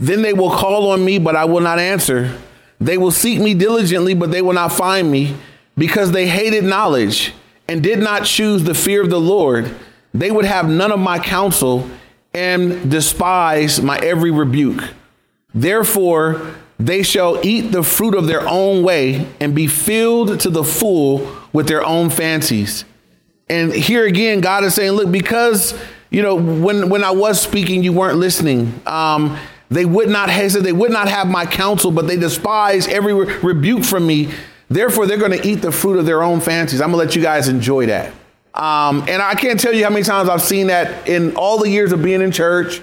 Then 0.00 0.22
they 0.22 0.32
will 0.32 0.50
call 0.50 0.90
on 0.90 1.04
me, 1.04 1.20
but 1.20 1.36
I 1.36 1.44
will 1.44 1.60
not 1.60 1.78
answer. 1.78 2.36
They 2.80 2.98
will 2.98 3.12
seek 3.12 3.38
me 3.38 3.54
diligently, 3.54 4.14
but 4.14 4.32
they 4.32 4.42
will 4.42 4.52
not 4.52 4.72
find 4.72 5.08
me 5.08 5.36
because 5.78 6.10
they 6.10 6.26
hated 6.26 6.64
knowledge 6.64 7.32
and 7.68 7.84
did 7.84 8.00
not 8.00 8.24
choose 8.24 8.64
the 8.64 8.74
fear 8.74 9.00
of 9.00 9.10
the 9.10 9.20
Lord. 9.20 9.72
They 10.12 10.32
would 10.32 10.44
have 10.44 10.68
none 10.68 10.90
of 10.90 10.98
my 10.98 11.20
counsel 11.20 11.88
and 12.34 12.90
despise 12.90 13.80
my 13.80 13.98
every 13.98 14.32
rebuke. 14.32 14.82
Therefore, 15.54 16.52
they 16.80 17.04
shall 17.04 17.38
eat 17.46 17.70
the 17.70 17.84
fruit 17.84 18.16
of 18.16 18.26
their 18.26 18.46
own 18.48 18.82
way 18.82 19.28
and 19.38 19.54
be 19.54 19.68
filled 19.68 20.40
to 20.40 20.50
the 20.50 20.64
full 20.64 21.30
with 21.52 21.68
their 21.68 21.84
own 21.86 22.10
fancies. 22.10 22.84
And 23.48 23.72
here 23.72 24.04
again, 24.04 24.40
God 24.40 24.64
is 24.64 24.74
saying, 24.74 24.90
look, 24.90 25.12
because, 25.12 25.78
you 26.10 26.22
know, 26.22 26.34
when, 26.34 26.88
when 26.88 27.04
I 27.04 27.10
was 27.10 27.40
speaking, 27.40 27.82
you 27.82 27.92
weren't 27.92 28.18
listening. 28.18 28.80
Um, 28.86 29.38
they 29.68 29.84
would 29.84 30.08
not 30.08 30.30
hasten, 30.30 30.62
they 30.62 30.72
would 30.72 30.92
not 30.92 31.08
have 31.08 31.28
my 31.28 31.44
counsel, 31.44 31.90
but 31.90 32.06
they 32.06 32.16
despise 32.16 32.86
every 32.86 33.12
re- 33.12 33.36
rebuke 33.38 33.84
from 33.84 34.06
me. 34.06 34.30
Therefore, 34.68 35.06
they're 35.06 35.18
going 35.18 35.32
to 35.32 35.46
eat 35.46 35.56
the 35.56 35.72
fruit 35.72 35.98
of 35.98 36.06
their 36.06 36.22
own 36.22 36.40
fancies. 36.40 36.80
I'm 36.80 36.90
going 36.90 37.00
to 37.00 37.06
let 37.06 37.16
you 37.16 37.22
guys 37.22 37.48
enjoy 37.48 37.86
that. 37.86 38.12
Um, 38.54 39.04
and 39.08 39.20
I 39.20 39.34
can't 39.34 39.60
tell 39.60 39.74
you 39.74 39.84
how 39.84 39.90
many 39.90 40.02
times 40.02 40.28
I've 40.28 40.42
seen 40.42 40.68
that 40.68 41.08
in 41.08 41.36
all 41.36 41.58
the 41.58 41.68
years 41.68 41.92
of 41.92 42.02
being 42.02 42.22
in 42.22 42.32
church. 42.32 42.80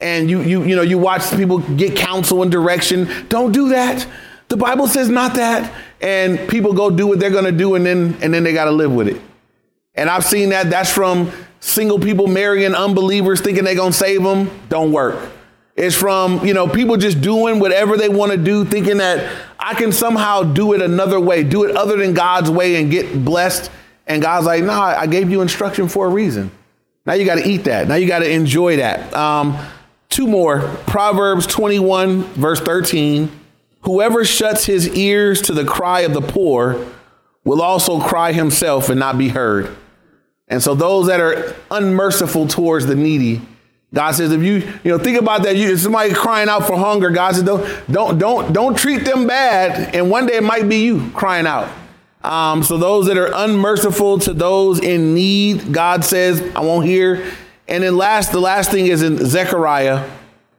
And 0.00 0.30
you, 0.30 0.40
you, 0.40 0.62
you 0.64 0.76
know, 0.76 0.82
you 0.82 0.96
watch 0.98 1.30
people 1.36 1.58
get 1.58 1.94
counsel 1.94 2.42
and 2.42 2.50
direction. 2.50 3.08
Don't 3.28 3.52
do 3.52 3.68
that. 3.68 4.06
The 4.48 4.56
Bible 4.56 4.88
says 4.88 5.08
not 5.08 5.34
that. 5.34 5.72
And 6.00 6.48
people 6.48 6.72
go 6.72 6.90
do 6.90 7.06
what 7.06 7.20
they're 7.20 7.30
going 7.30 7.44
to 7.44 7.52
do, 7.52 7.74
and 7.74 7.84
then, 7.84 8.16
and 8.22 8.32
then 8.32 8.42
they 8.42 8.54
got 8.54 8.64
to 8.64 8.70
live 8.70 8.92
with 8.92 9.08
it. 9.08 9.20
And 9.94 10.08
I've 10.08 10.24
seen 10.24 10.48
that. 10.48 10.70
That's 10.70 10.90
from 10.90 11.30
single 11.60 11.98
people 11.98 12.26
marrying 12.26 12.74
unbelievers 12.74 13.40
thinking 13.40 13.64
they're 13.64 13.74
going 13.74 13.92
to 13.92 13.98
save 13.98 14.22
them. 14.22 14.50
Don't 14.68 14.92
work. 14.92 15.30
It's 15.76 15.96
from, 15.96 16.44
you 16.44 16.52
know, 16.52 16.66
people 16.66 16.96
just 16.96 17.20
doing 17.20 17.58
whatever 17.58 17.96
they 17.96 18.08
want 18.08 18.32
to 18.32 18.38
do, 18.38 18.64
thinking 18.64 18.98
that 18.98 19.30
I 19.58 19.74
can 19.74 19.92
somehow 19.92 20.42
do 20.42 20.74
it 20.74 20.82
another 20.82 21.20
way, 21.20 21.44
do 21.44 21.64
it 21.64 21.76
other 21.76 21.96
than 21.96 22.12
God's 22.12 22.50
way 22.50 22.76
and 22.76 22.90
get 22.90 23.24
blessed. 23.24 23.70
And 24.06 24.20
God's 24.20 24.46
like, 24.46 24.64
nah, 24.64 24.82
I 24.82 25.06
gave 25.06 25.30
you 25.30 25.40
instruction 25.40 25.88
for 25.88 26.06
a 26.06 26.10
reason. 26.10 26.50
Now 27.06 27.14
you 27.14 27.24
got 27.24 27.36
to 27.36 27.48
eat 27.48 27.64
that. 27.64 27.88
Now 27.88 27.94
you 27.94 28.06
got 28.06 28.18
to 28.18 28.30
enjoy 28.30 28.76
that. 28.76 29.14
Um, 29.14 29.56
two 30.08 30.26
more 30.26 30.60
Proverbs 30.86 31.46
21, 31.46 32.24
verse 32.24 32.60
13. 32.60 33.30
Whoever 33.82 34.24
shuts 34.24 34.66
his 34.66 34.88
ears 34.94 35.40
to 35.42 35.54
the 35.54 35.64
cry 35.64 36.00
of 36.00 36.12
the 36.12 36.20
poor 36.20 36.84
will 37.44 37.62
also 37.62 38.00
cry 38.00 38.32
himself 38.32 38.90
and 38.90 39.00
not 39.00 39.16
be 39.16 39.28
heard. 39.28 39.74
And 40.50 40.60
so 40.60 40.74
those 40.74 41.06
that 41.06 41.20
are 41.20 41.54
unmerciful 41.70 42.48
towards 42.48 42.84
the 42.84 42.96
needy, 42.96 43.40
God 43.94 44.12
says, 44.12 44.32
if 44.32 44.42
you, 44.42 44.56
you 44.84 44.90
know, 44.90 44.98
think 44.98 45.18
about 45.18 45.44
that, 45.44 45.56
you 45.56 45.76
somebody 45.76 46.12
crying 46.12 46.48
out 46.48 46.66
for 46.66 46.76
hunger, 46.76 47.10
God 47.10 47.34
says, 47.34 47.44
don't, 47.44 47.92
don't, 47.92 48.18
don't, 48.18 48.52
don't 48.52 48.76
treat 48.76 49.04
them 49.04 49.26
bad. 49.26 49.94
And 49.94 50.10
one 50.10 50.26
day 50.26 50.36
it 50.36 50.42
might 50.42 50.68
be 50.68 50.84
you 50.84 51.10
crying 51.10 51.46
out. 51.46 51.70
Um, 52.22 52.62
so 52.62 52.76
those 52.76 53.06
that 53.06 53.16
are 53.16 53.30
unmerciful 53.34 54.18
to 54.20 54.34
those 54.34 54.80
in 54.80 55.14
need, 55.14 55.72
God 55.72 56.04
says, 56.04 56.42
I 56.54 56.60
won't 56.60 56.84
hear. 56.84 57.32
And 57.66 57.82
then 57.82 57.96
last, 57.96 58.32
the 58.32 58.40
last 58.40 58.70
thing 58.70 58.86
is 58.86 59.02
in 59.02 59.24
Zechariah. 59.24 60.08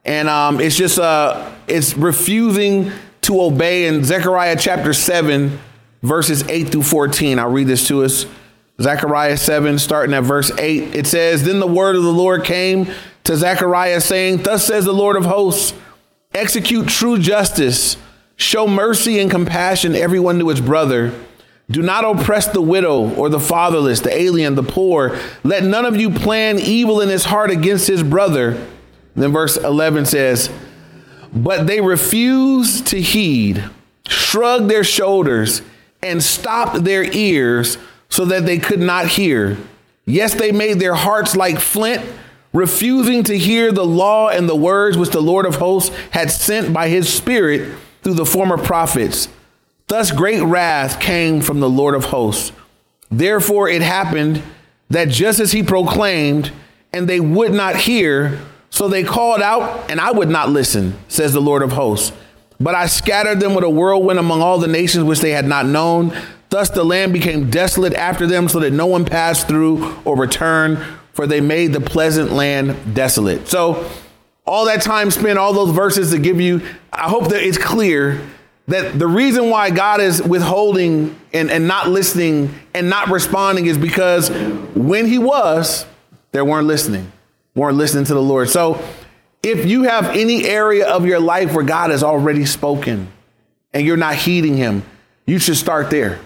And 0.04 0.28
um, 0.28 0.60
it's 0.60 0.76
just, 0.76 0.98
uh, 0.98 1.52
it's 1.68 1.96
refusing 1.96 2.90
to 3.22 3.40
obey 3.40 3.86
in 3.86 4.04
Zechariah 4.04 4.56
chapter 4.58 4.92
7, 4.92 5.58
verses 6.02 6.42
8 6.48 6.70
through 6.70 6.82
14. 6.82 7.38
I'll 7.38 7.50
read 7.50 7.68
this 7.68 7.86
to 7.88 8.02
us. 8.02 8.26
Zechariah 8.80 9.36
7, 9.36 9.78
starting 9.78 10.14
at 10.14 10.24
verse 10.24 10.50
8. 10.58 10.94
It 10.94 11.06
says, 11.06 11.44
Then 11.44 11.60
the 11.60 11.66
word 11.66 11.96
of 11.96 12.02
the 12.02 12.12
Lord 12.12 12.44
came 12.44 12.88
to 13.24 13.36
Zechariah, 13.36 14.00
saying, 14.00 14.42
Thus 14.42 14.66
says 14.66 14.84
the 14.84 14.92
Lord 14.92 15.16
of 15.16 15.24
hosts, 15.24 15.74
execute 16.34 16.88
true 16.88 17.18
justice, 17.18 17.96
show 18.36 18.66
mercy 18.66 19.18
and 19.18 19.30
compassion 19.30 19.94
everyone 19.94 20.38
to 20.38 20.48
his 20.48 20.60
brother. 20.60 21.12
Do 21.70 21.80
not 21.80 22.04
oppress 22.04 22.48
the 22.48 22.60
widow 22.60 23.14
or 23.14 23.28
the 23.28 23.40
fatherless, 23.40 24.00
the 24.00 24.14
alien, 24.14 24.56
the 24.56 24.62
poor. 24.62 25.18
Let 25.44 25.62
none 25.62 25.84
of 25.84 25.96
you 25.96 26.10
plan 26.10 26.58
evil 26.58 27.00
in 27.00 27.08
his 27.08 27.24
heart 27.24 27.50
against 27.50 27.86
his 27.86 28.02
brother. 28.02 28.66
Then 29.14 29.32
verse 29.32 29.56
11 29.56 30.06
says, 30.06 30.50
But 31.32 31.66
they 31.66 31.80
refused 31.80 32.88
to 32.88 33.00
heed, 33.00 33.64
shrugged 34.06 34.68
their 34.68 34.84
shoulders, 34.84 35.62
and 36.02 36.22
stopped 36.22 36.84
their 36.84 37.04
ears 37.04 37.78
so 38.12 38.26
that 38.26 38.44
they 38.44 38.58
could 38.58 38.78
not 38.78 39.06
hear. 39.06 39.56
Yes, 40.04 40.34
they 40.34 40.52
made 40.52 40.78
their 40.78 40.94
hearts 40.94 41.34
like 41.34 41.58
flint 41.58 42.04
refusing 42.52 43.22
to 43.24 43.38
hear 43.38 43.72
the 43.72 43.86
law 43.86 44.28
and 44.28 44.46
the 44.46 44.54
words 44.54 44.98
which 44.98 45.08
the 45.08 45.20
Lord 45.22 45.46
of 45.46 45.54
hosts 45.54 45.96
had 46.10 46.30
sent 46.30 46.74
by 46.74 46.88
his 46.88 47.10
Spirit 47.10 47.74
through 48.02 48.12
the 48.12 48.26
former 48.26 48.58
prophets. 48.58 49.28
Thus 49.88 50.10
great 50.10 50.42
wrath 50.42 51.00
came 51.00 51.40
from 51.40 51.60
the 51.60 51.70
Lord 51.70 51.94
of 51.94 52.04
hosts. 52.04 52.52
Therefore 53.10 53.70
it 53.70 53.80
happened 53.80 54.42
that 54.90 55.08
just 55.08 55.40
as 55.40 55.52
he 55.52 55.62
proclaimed, 55.62 56.52
and 56.92 57.08
they 57.08 57.20
would 57.20 57.54
not 57.54 57.76
hear, 57.76 58.38
so 58.68 58.88
they 58.88 59.04
called 59.04 59.40
out, 59.40 59.90
and 59.90 59.98
I 59.98 60.12
would 60.12 60.28
not 60.28 60.50
listen, 60.50 60.98
says 61.08 61.32
the 61.32 61.40
Lord 61.40 61.62
of 61.62 61.72
hosts. 61.72 62.12
But 62.60 62.74
I 62.74 62.86
scattered 62.86 63.40
them 63.40 63.54
with 63.54 63.64
a 63.64 63.70
whirlwind 63.70 64.18
among 64.18 64.42
all 64.42 64.58
the 64.58 64.68
nations 64.68 65.04
which 65.04 65.20
they 65.20 65.30
had 65.30 65.46
not 65.46 65.64
known. 65.64 66.14
Thus 66.52 66.68
the 66.68 66.84
land 66.84 67.14
became 67.14 67.48
desolate 67.48 67.94
after 67.94 68.26
them, 68.26 68.46
so 68.46 68.60
that 68.60 68.74
no 68.74 68.84
one 68.84 69.06
passed 69.06 69.48
through 69.48 69.96
or 70.04 70.18
returned 70.18 70.84
for 71.14 71.26
they 71.26 71.40
made 71.40 71.72
the 71.72 71.80
pleasant 71.80 72.30
land 72.30 72.94
desolate. 72.94 73.48
So, 73.48 73.90
all 74.46 74.66
that 74.66 74.82
time 74.82 75.10
spent, 75.10 75.38
all 75.38 75.54
those 75.54 75.70
verses 75.70 76.10
to 76.10 76.18
give 76.18 76.42
you, 76.42 76.60
I 76.92 77.08
hope 77.08 77.28
that 77.28 77.42
it's 77.42 77.56
clear 77.56 78.20
that 78.68 78.98
the 78.98 79.06
reason 79.06 79.48
why 79.48 79.70
God 79.70 80.02
is 80.02 80.22
withholding 80.22 81.18
and, 81.32 81.50
and 81.50 81.66
not 81.66 81.88
listening 81.88 82.52
and 82.74 82.90
not 82.90 83.08
responding 83.08 83.64
is 83.64 83.78
because 83.78 84.28
when 84.74 85.06
He 85.06 85.18
was, 85.18 85.86
they 86.32 86.42
weren't 86.42 86.66
listening, 86.66 87.10
weren't 87.54 87.78
listening 87.78 88.04
to 88.04 88.14
the 88.14 88.22
Lord. 88.22 88.50
So, 88.50 88.86
if 89.42 89.64
you 89.64 89.84
have 89.84 90.10
any 90.10 90.44
area 90.44 90.86
of 90.86 91.06
your 91.06 91.18
life 91.18 91.54
where 91.54 91.64
God 91.64 91.90
has 91.90 92.02
already 92.02 92.44
spoken 92.44 93.10
and 93.72 93.86
you're 93.86 93.96
not 93.96 94.16
heeding 94.16 94.58
Him, 94.58 94.82
you 95.24 95.38
should 95.38 95.56
start 95.56 95.88
there 95.88 96.20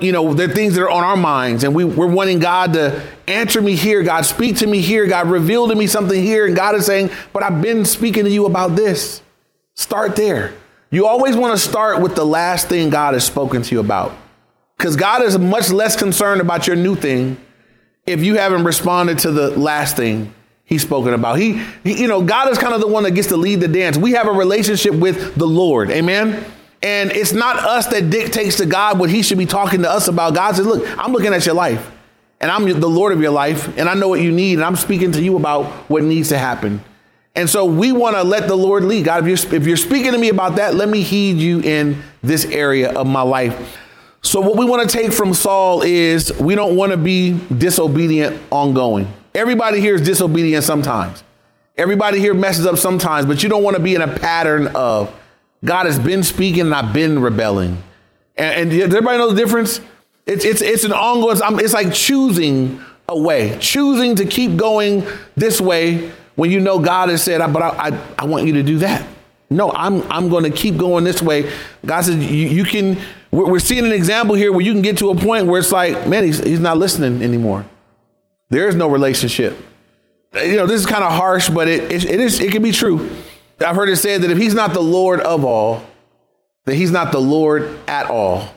you 0.00 0.12
know, 0.12 0.32
there 0.32 0.48
are 0.48 0.54
things 0.54 0.74
that 0.74 0.82
are 0.82 0.90
on 0.90 1.02
our 1.02 1.16
minds, 1.16 1.64
and 1.64 1.74
we, 1.74 1.84
we're 1.84 2.06
wanting 2.06 2.38
God 2.38 2.74
to 2.74 3.02
answer 3.26 3.60
me 3.60 3.74
here, 3.74 4.02
God, 4.02 4.24
speak 4.24 4.56
to 4.58 4.66
me 4.66 4.80
here, 4.80 5.06
God, 5.06 5.28
reveal 5.28 5.68
to 5.68 5.74
me 5.74 5.86
something 5.86 6.22
here. 6.22 6.46
And 6.46 6.54
God 6.54 6.76
is 6.76 6.86
saying, 6.86 7.10
But 7.32 7.42
I've 7.42 7.60
been 7.60 7.84
speaking 7.84 8.24
to 8.24 8.30
you 8.30 8.46
about 8.46 8.76
this. 8.76 9.22
Start 9.74 10.14
there. 10.16 10.54
You 10.90 11.06
always 11.06 11.36
want 11.36 11.52
to 11.52 11.58
start 11.58 12.00
with 12.00 12.14
the 12.14 12.24
last 12.24 12.68
thing 12.68 12.90
God 12.90 13.14
has 13.14 13.24
spoken 13.24 13.62
to 13.62 13.74
you 13.74 13.80
about. 13.80 14.16
Because 14.76 14.96
God 14.96 15.22
is 15.22 15.36
much 15.36 15.70
less 15.70 15.96
concerned 15.96 16.40
about 16.40 16.66
your 16.66 16.76
new 16.76 16.94
thing 16.94 17.36
if 18.06 18.22
you 18.22 18.36
haven't 18.36 18.64
responded 18.64 19.18
to 19.20 19.32
the 19.32 19.50
last 19.58 19.96
thing 19.96 20.32
he's 20.64 20.82
spoken 20.82 21.12
about. 21.12 21.38
He, 21.38 21.62
he, 21.82 22.00
you 22.00 22.08
know, 22.08 22.22
God 22.22 22.50
is 22.50 22.58
kind 22.58 22.72
of 22.72 22.80
the 22.80 22.86
one 22.86 23.02
that 23.02 23.10
gets 23.10 23.28
to 23.28 23.36
lead 23.36 23.56
the 23.60 23.68
dance. 23.68 23.96
We 23.96 24.12
have 24.12 24.28
a 24.28 24.32
relationship 24.32 24.94
with 24.94 25.34
the 25.34 25.46
Lord. 25.46 25.90
Amen. 25.90 26.44
And 26.82 27.10
it's 27.10 27.32
not 27.32 27.56
us 27.56 27.86
that 27.88 28.10
dictates 28.10 28.56
to 28.56 28.66
God 28.66 28.98
what 28.98 29.10
he 29.10 29.22
should 29.22 29.38
be 29.38 29.46
talking 29.46 29.82
to 29.82 29.90
us 29.90 30.08
about. 30.08 30.34
God 30.34 30.54
says, 30.54 30.66
Look, 30.66 30.86
I'm 30.98 31.12
looking 31.12 31.34
at 31.34 31.44
your 31.44 31.54
life, 31.54 31.90
and 32.40 32.50
I'm 32.50 32.64
the 32.80 32.88
Lord 32.88 33.12
of 33.12 33.20
your 33.20 33.32
life, 33.32 33.76
and 33.76 33.88
I 33.88 33.94
know 33.94 34.08
what 34.08 34.20
you 34.20 34.30
need, 34.30 34.54
and 34.54 34.64
I'm 34.64 34.76
speaking 34.76 35.12
to 35.12 35.22
you 35.22 35.36
about 35.36 35.66
what 35.90 36.04
needs 36.04 36.28
to 36.28 36.38
happen. 36.38 36.82
And 37.34 37.48
so 37.48 37.64
we 37.64 37.92
want 37.92 38.16
to 38.16 38.24
let 38.24 38.48
the 38.48 38.56
Lord 38.56 38.84
lead. 38.84 39.04
God, 39.04 39.26
if 39.26 39.44
you're, 39.44 39.54
if 39.54 39.66
you're 39.66 39.76
speaking 39.76 40.12
to 40.12 40.18
me 40.18 40.28
about 40.28 40.56
that, 40.56 40.74
let 40.74 40.88
me 40.88 41.02
heed 41.02 41.36
you 41.36 41.60
in 41.60 42.02
this 42.22 42.44
area 42.44 42.92
of 42.92 43.06
my 43.06 43.22
life. 43.22 43.78
So, 44.22 44.40
what 44.40 44.56
we 44.56 44.64
want 44.64 44.88
to 44.88 44.96
take 44.96 45.12
from 45.12 45.32
Saul 45.34 45.82
is 45.82 46.36
we 46.40 46.56
don't 46.56 46.74
want 46.74 46.90
to 46.90 46.98
be 46.98 47.38
disobedient 47.56 48.40
ongoing. 48.50 49.06
Everybody 49.34 49.80
here 49.80 49.94
is 49.94 50.00
disobedient 50.00 50.64
sometimes. 50.64 51.22
Everybody 51.76 52.18
here 52.18 52.34
messes 52.34 52.66
up 52.66 52.76
sometimes, 52.76 53.26
but 53.26 53.44
you 53.44 53.48
don't 53.48 53.62
want 53.62 53.76
to 53.76 53.82
be 53.82 53.94
in 53.94 54.02
a 54.02 54.18
pattern 54.18 54.66
of 54.74 55.14
God 55.64 55.86
has 55.86 55.98
been 55.98 56.22
speaking 56.22 56.62
and 56.62 56.74
I've 56.74 56.92
been 56.92 57.20
rebelling. 57.20 57.82
And, 58.36 58.72
and 58.72 58.82
everybody 58.82 59.18
know 59.18 59.30
the 59.30 59.40
difference? 59.40 59.80
It's, 60.26 60.44
it's, 60.44 60.62
it's 60.62 60.84
an 60.84 60.92
ongoing, 60.92 61.38
it's 61.60 61.72
like 61.72 61.92
choosing 61.92 62.80
a 63.08 63.18
way, 63.18 63.56
choosing 63.60 64.14
to 64.16 64.24
keep 64.24 64.56
going 64.56 65.06
this 65.34 65.60
way 65.60 66.12
when 66.36 66.50
you 66.50 66.60
know 66.60 66.78
God 66.78 67.08
has 67.08 67.22
said, 67.22 67.38
but 67.52 67.62
I, 67.62 67.88
I, 67.88 68.00
I 68.18 68.24
want 68.26 68.46
you 68.46 68.52
to 68.54 68.62
do 68.62 68.78
that. 68.78 69.06
No, 69.50 69.72
I'm, 69.72 70.02
I'm 70.12 70.28
going 70.28 70.44
to 70.44 70.50
keep 70.50 70.76
going 70.76 71.04
this 71.04 71.22
way. 71.22 71.50
God 71.84 72.02
said, 72.02 72.18
you, 72.18 72.48
you 72.48 72.64
can, 72.64 72.98
we're, 73.30 73.50
we're 73.50 73.58
seeing 73.58 73.86
an 73.86 73.92
example 73.92 74.34
here 74.34 74.52
where 74.52 74.60
you 74.60 74.72
can 74.72 74.82
get 74.82 74.98
to 74.98 75.10
a 75.10 75.14
point 75.14 75.46
where 75.46 75.58
it's 75.58 75.72
like, 75.72 76.06
man, 76.06 76.24
he's, 76.24 76.38
he's 76.38 76.60
not 76.60 76.76
listening 76.76 77.22
anymore. 77.22 77.64
There 78.50 78.68
is 78.68 78.74
no 78.74 78.88
relationship. 78.88 79.56
You 80.34 80.56
know, 80.56 80.66
this 80.66 80.80
is 80.80 80.86
kind 80.86 81.02
of 81.02 81.12
harsh, 81.12 81.48
but 81.48 81.66
it, 81.66 81.90
it, 81.90 82.04
it 82.04 82.20
is, 82.20 82.40
it 82.40 82.52
can 82.52 82.62
be 82.62 82.72
true. 82.72 83.08
I've 83.60 83.76
heard 83.76 83.88
it 83.88 83.96
said 83.96 84.22
that 84.22 84.30
if 84.30 84.38
he's 84.38 84.54
not 84.54 84.72
the 84.72 84.82
Lord 84.82 85.20
of 85.20 85.44
all, 85.44 85.82
that 86.64 86.74
he's 86.74 86.90
not 86.90 87.12
the 87.12 87.20
Lord 87.20 87.78
at 87.88 88.06
all. 88.06 88.48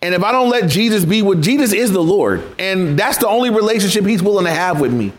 And 0.00 0.14
if 0.14 0.22
I 0.22 0.32
don't 0.32 0.50
let 0.50 0.68
Jesus 0.68 1.04
be 1.04 1.22
what 1.22 1.40
Jesus 1.40 1.72
is 1.72 1.92
the 1.92 2.02
Lord, 2.02 2.42
and 2.58 2.98
that's 2.98 3.18
the 3.18 3.28
only 3.28 3.50
relationship 3.50 4.04
he's 4.04 4.22
willing 4.22 4.46
to 4.46 4.50
have 4.50 4.80
with 4.80 4.92
me. 4.92 5.12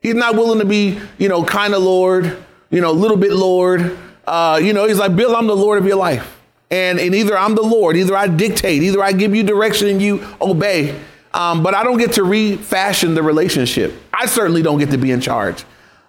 He's 0.00 0.14
not 0.14 0.34
willing 0.34 0.58
to 0.60 0.64
be, 0.64 0.98
you 1.18 1.28
know, 1.28 1.44
kind 1.44 1.74
of 1.74 1.82
Lord, 1.82 2.42
you 2.70 2.80
know, 2.80 2.90
a 2.90 2.92
little 2.92 3.18
bit 3.18 3.32
Lord. 3.32 3.98
Uh, 4.26 4.58
you 4.62 4.72
know, 4.72 4.86
he's 4.86 4.98
like, 4.98 5.14
Bill, 5.14 5.36
I'm 5.36 5.46
the 5.46 5.56
Lord 5.56 5.78
of 5.78 5.86
your 5.86 5.96
life. 5.96 6.38
And, 6.70 6.98
and 6.98 7.14
either 7.14 7.36
I'm 7.36 7.54
the 7.54 7.62
Lord, 7.62 7.96
either 7.96 8.16
I 8.16 8.28
dictate, 8.28 8.82
either 8.82 9.02
I 9.02 9.12
give 9.12 9.34
you 9.34 9.42
direction 9.42 9.88
and 9.88 10.00
you 10.00 10.26
obey. 10.40 10.98
Um, 11.34 11.62
but 11.62 11.74
I 11.74 11.84
don't 11.84 11.98
get 11.98 12.12
to 12.12 12.24
refashion 12.24 13.14
the 13.14 13.22
relationship. 13.22 13.92
I 14.12 14.26
certainly 14.26 14.62
don't 14.62 14.78
get 14.78 14.90
to 14.90 14.98
be 14.98 15.10
in 15.10 15.20
charge. 15.20 15.64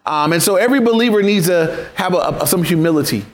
Um, 0.06 0.34
and 0.34 0.42
so 0.42 0.56
every 0.56 0.80
believer 0.80 1.22
needs 1.22 1.48
to 1.48 1.90
have 1.96 2.14
a, 2.14 2.40
a, 2.42 2.48
some 2.48 2.64
humility. 2.64 3.26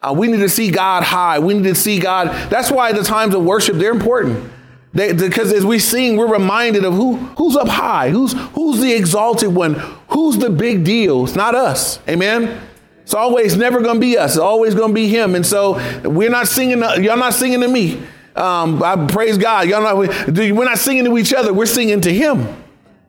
Uh, 0.00 0.14
we 0.16 0.28
need 0.28 0.38
to 0.38 0.48
see 0.48 0.70
God 0.70 1.02
high. 1.02 1.38
We 1.38 1.54
need 1.54 1.64
to 1.64 1.74
see 1.74 1.98
God. 1.98 2.28
That's 2.50 2.70
why 2.70 2.92
the 2.92 3.02
times 3.02 3.34
of 3.34 3.44
worship, 3.44 3.76
they're 3.76 3.92
important. 3.92 4.52
They, 4.94 5.12
because 5.12 5.52
as 5.52 5.66
we 5.66 5.78
sing, 5.78 6.16
we're 6.16 6.30
reminded 6.32 6.84
of 6.84 6.94
who, 6.94 7.16
who's 7.16 7.56
up 7.56 7.68
high, 7.68 8.10
who's, 8.10 8.32
who's 8.32 8.80
the 8.80 8.92
exalted 8.94 9.54
one, 9.54 9.74
who's 10.08 10.38
the 10.38 10.48
big 10.48 10.84
deal. 10.84 11.24
It's 11.24 11.36
not 11.36 11.54
us. 11.54 12.00
Amen. 12.08 12.62
It's 13.02 13.14
always 13.14 13.56
never 13.56 13.82
going 13.82 13.96
to 13.96 14.00
be 14.00 14.16
us. 14.16 14.32
It's 14.32 14.38
always 14.38 14.74
going 14.74 14.88
to 14.88 14.94
be 14.94 15.08
him. 15.08 15.34
And 15.34 15.44
so 15.44 15.74
we're 16.08 16.30
not 16.30 16.48
singing, 16.48 16.80
y'all 16.80 17.16
not 17.16 17.34
singing 17.34 17.60
to 17.60 17.68
me. 17.68 18.02
Um, 18.34 18.82
I 18.82 19.06
praise 19.06 19.38
God. 19.38 19.68
Y'all 19.68 19.82
not, 19.82 19.96
we're 19.96 20.64
not 20.64 20.78
singing 20.78 21.04
to 21.04 21.18
each 21.18 21.34
other. 21.34 21.52
We're 21.52 21.66
singing 21.66 22.00
to 22.02 22.12
him 22.12 22.64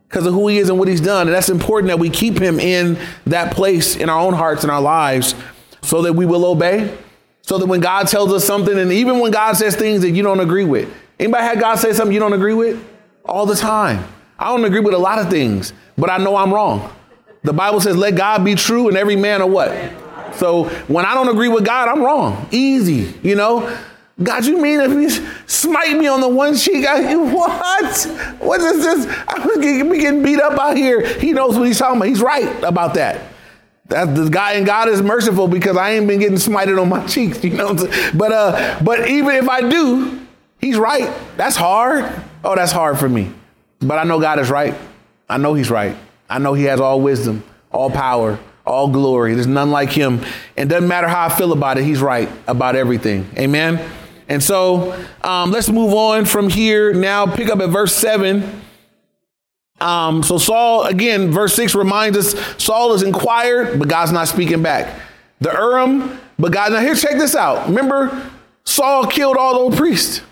because 0.08 0.26
of 0.26 0.32
who 0.32 0.48
he 0.48 0.58
is 0.58 0.70
and 0.70 0.78
what 0.78 0.88
he's 0.88 1.00
done. 1.00 1.26
And 1.26 1.36
that's 1.36 1.50
important 1.50 1.88
that 1.88 1.98
we 1.98 2.08
keep 2.08 2.38
him 2.38 2.58
in 2.58 2.98
that 3.26 3.54
place 3.54 3.94
in 3.94 4.08
our 4.08 4.18
own 4.18 4.32
hearts 4.32 4.62
and 4.62 4.70
our 4.70 4.80
lives 4.80 5.34
so 5.82 6.02
that 6.02 6.14
we 6.14 6.24
will 6.24 6.46
obey. 6.46 6.96
So 7.42 7.58
that 7.58 7.66
when 7.66 7.80
God 7.80 8.08
tells 8.08 8.32
us 8.32 8.44
something, 8.44 8.78
and 8.78 8.92
even 8.92 9.20
when 9.20 9.32
God 9.32 9.56
says 9.56 9.76
things 9.76 10.02
that 10.02 10.10
you 10.10 10.22
don't 10.22 10.40
agree 10.40 10.64
with, 10.64 10.92
anybody 11.18 11.44
had 11.44 11.60
God 11.60 11.76
say 11.76 11.92
something 11.92 12.12
you 12.12 12.20
don't 12.20 12.32
agree 12.32 12.54
with? 12.54 12.82
All 13.24 13.46
the 13.46 13.54
time. 13.54 14.04
I 14.38 14.46
don't 14.46 14.64
agree 14.64 14.80
with 14.80 14.94
a 14.94 14.98
lot 14.98 15.18
of 15.18 15.28
things, 15.28 15.72
but 15.96 16.10
I 16.10 16.18
know 16.18 16.36
I'm 16.36 16.52
wrong. 16.52 16.90
The 17.42 17.52
Bible 17.52 17.80
says, 17.80 17.96
let 17.96 18.16
God 18.16 18.44
be 18.44 18.54
true 18.54 18.88
and 18.88 18.96
every 18.96 19.16
man 19.16 19.40
a 19.40 19.46
what? 19.46 19.72
So 20.34 20.64
when 20.88 21.04
I 21.04 21.14
don't 21.14 21.28
agree 21.28 21.48
with 21.48 21.64
God, 21.64 21.88
I'm 21.88 22.02
wrong. 22.02 22.48
Easy, 22.50 23.14
you 23.22 23.34
know? 23.34 23.76
God, 24.20 24.44
you 24.44 24.60
mean 24.60 24.80
if 24.80 24.92
he 24.92 25.26
smite 25.46 25.96
me 25.96 26.08
on 26.08 26.20
the 26.20 26.28
one 26.28 26.56
cheek? 26.56 26.84
I, 26.86 27.14
what? 27.14 28.04
What 28.40 28.60
is 28.60 28.84
this? 28.84 29.16
I'm 29.28 29.60
getting 29.60 30.22
beat 30.22 30.40
up 30.40 30.58
out 30.58 30.76
here. 30.76 31.06
He 31.18 31.32
knows 31.32 31.56
what 31.56 31.66
he's 31.66 31.78
talking 31.78 31.98
about. 31.98 32.08
He's 32.08 32.20
right 32.20 32.62
about 32.64 32.94
that. 32.94 33.20
That 33.86 34.14
the 34.14 34.28
guy 34.28 34.54
and 34.54 34.66
God 34.66 34.88
is 34.88 35.00
merciful 35.00 35.48
because 35.48 35.76
I 35.76 35.92
ain't 35.92 36.06
been 36.08 36.18
getting 36.18 36.36
smited 36.36 36.80
on 36.80 36.88
my 36.88 37.06
cheeks, 37.06 37.42
you 37.42 37.50
know. 37.50 37.74
But 38.14 38.32
uh, 38.32 38.80
but 38.82 39.08
even 39.08 39.36
if 39.36 39.48
I 39.48 39.68
do, 39.68 40.26
He's 40.60 40.76
right. 40.76 41.14
That's 41.36 41.56
hard. 41.56 42.04
Oh, 42.44 42.56
that's 42.56 42.72
hard 42.72 42.98
for 42.98 43.08
me. 43.08 43.32
But 43.80 43.98
I 43.98 44.04
know 44.04 44.20
God 44.20 44.40
is 44.40 44.50
right. 44.50 44.74
I 45.28 45.38
know 45.38 45.54
He's 45.54 45.70
right. 45.70 45.96
I 46.28 46.38
know 46.38 46.54
He 46.54 46.64
has 46.64 46.80
all 46.80 47.00
wisdom, 47.00 47.44
all 47.70 47.90
power, 47.90 48.38
all 48.66 48.88
glory. 48.88 49.34
There's 49.34 49.46
none 49.46 49.70
like 49.70 49.90
Him. 49.90 50.20
And 50.56 50.68
doesn't 50.68 50.88
matter 50.88 51.06
how 51.06 51.26
I 51.26 51.28
feel 51.28 51.52
about 51.52 51.78
it, 51.78 51.84
He's 51.84 52.00
right 52.00 52.28
about 52.48 52.74
everything. 52.74 53.30
Amen. 53.38 53.88
And 54.28 54.42
so 54.42 55.04
um, 55.22 55.50
let's 55.50 55.68
move 55.68 55.94
on 55.94 56.24
from 56.24 56.48
here 56.50 56.92
now. 56.92 57.26
Pick 57.26 57.48
up 57.48 57.60
at 57.60 57.70
verse 57.70 57.94
seven. 57.94 58.62
Um, 59.80 60.22
so 60.22 60.38
Saul, 60.38 60.84
again, 60.84 61.30
verse 61.30 61.54
6 61.54 61.76
reminds 61.76 62.18
us 62.18 62.34
Saul 62.62 62.94
is 62.94 63.02
inquired, 63.04 63.78
but 63.78 63.88
God's 63.88 64.10
not 64.10 64.26
speaking 64.26 64.60
back. 64.60 65.00
The 65.40 65.52
Urim, 65.52 66.18
but 66.36 66.52
God, 66.52 66.72
now 66.72 66.80
here, 66.80 66.96
check 66.96 67.12
this 67.12 67.36
out. 67.36 67.68
Remember, 67.68 68.28
Saul 68.64 69.06
killed 69.06 69.36
all 69.36 69.68
those 69.68 69.78
priests. 69.78 70.22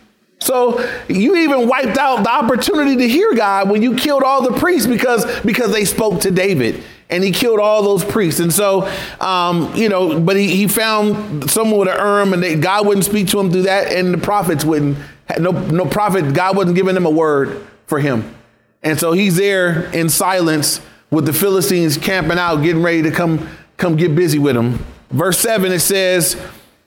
So 0.41 0.85
you 1.09 1.37
even 1.37 1.69
wiped 1.69 1.97
out 1.97 2.25
the 2.25 2.31
opportunity 2.31 2.97
to 2.97 3.09
hear 3.09 3.35
God 3.35 3.71
when 3.71 3.83
you 3.83 3.95
killed 3.95 4.23
all 4.25 4.43
the 4.43 4.59
priests 4.59 4.87
because, 4.87 5.25
because 5.43 5.73
they 5.73 5.85
spoke 5.85 6.21
to 6.23 6.31
David 6.31 6.83
and 7.09 7.23
he 7.23 7.31
killed 7.31 7.61
all 7.61 7.83
those 7.83 8.05
priests. 8.05 8.41
And 8.41 8.53
so, 8.53 8.91
um, 9.21 9.75
you 9.75 9.89
know, 9.89 10.19
but 10.21 10.37
he, 10.37 10.49
he 10.49 10.69
found 10.69 11.51
someone 11.51 11.81
with 11.81 11.89
an 11.89 11.99
Urim 11.99 12.33
and 12.33 12.43
they, 12.43 12.57
God 12.57 12.87
wouldn't 12.87 13.05
speak 13.05 13.29
to 13.29 13.41
him 13.41 13.51
through 13.51 13.63
that 13.63 13.93
and 13.93 14.13
the 14.13 14.19
prophets 14.19 14.65
wouldn't, 14.65 14.99
no, 15.39 15.51
no 15.51 15.87
prophet, 15.87 16.35
God 16.35 16.57
wasn't 16.57 16.77
giving 16.77 16.97
him 16.97 17.07
a 17.07 17.11
word 17.11 17.67
for 17.87 18.01
him. 18.01 18.35
And 18.83 18.99
so 18.99 19.13
he's 19.13 19.37
there 19.37 19.91
in 19.93 20.09
silence 20.09 20.81
with 21.11 21.27
the 21.27 21.33
Philistines 21.33 21.97
camping 21.97 22.39
out, 22.39 22.57
getting 22.57 22.83
ready 22.83 23.03
to 23.03 23.11
come, 23.11 23.49
come 23.77 23.97
get 23.97 24.15
busy 24.15 24.39
with 24.39 24.57
him. 24.57 24.85
Verse 25.11 25.39
seven, 25.39 25.73
it 25.73 25.81
says, 25.81 26.37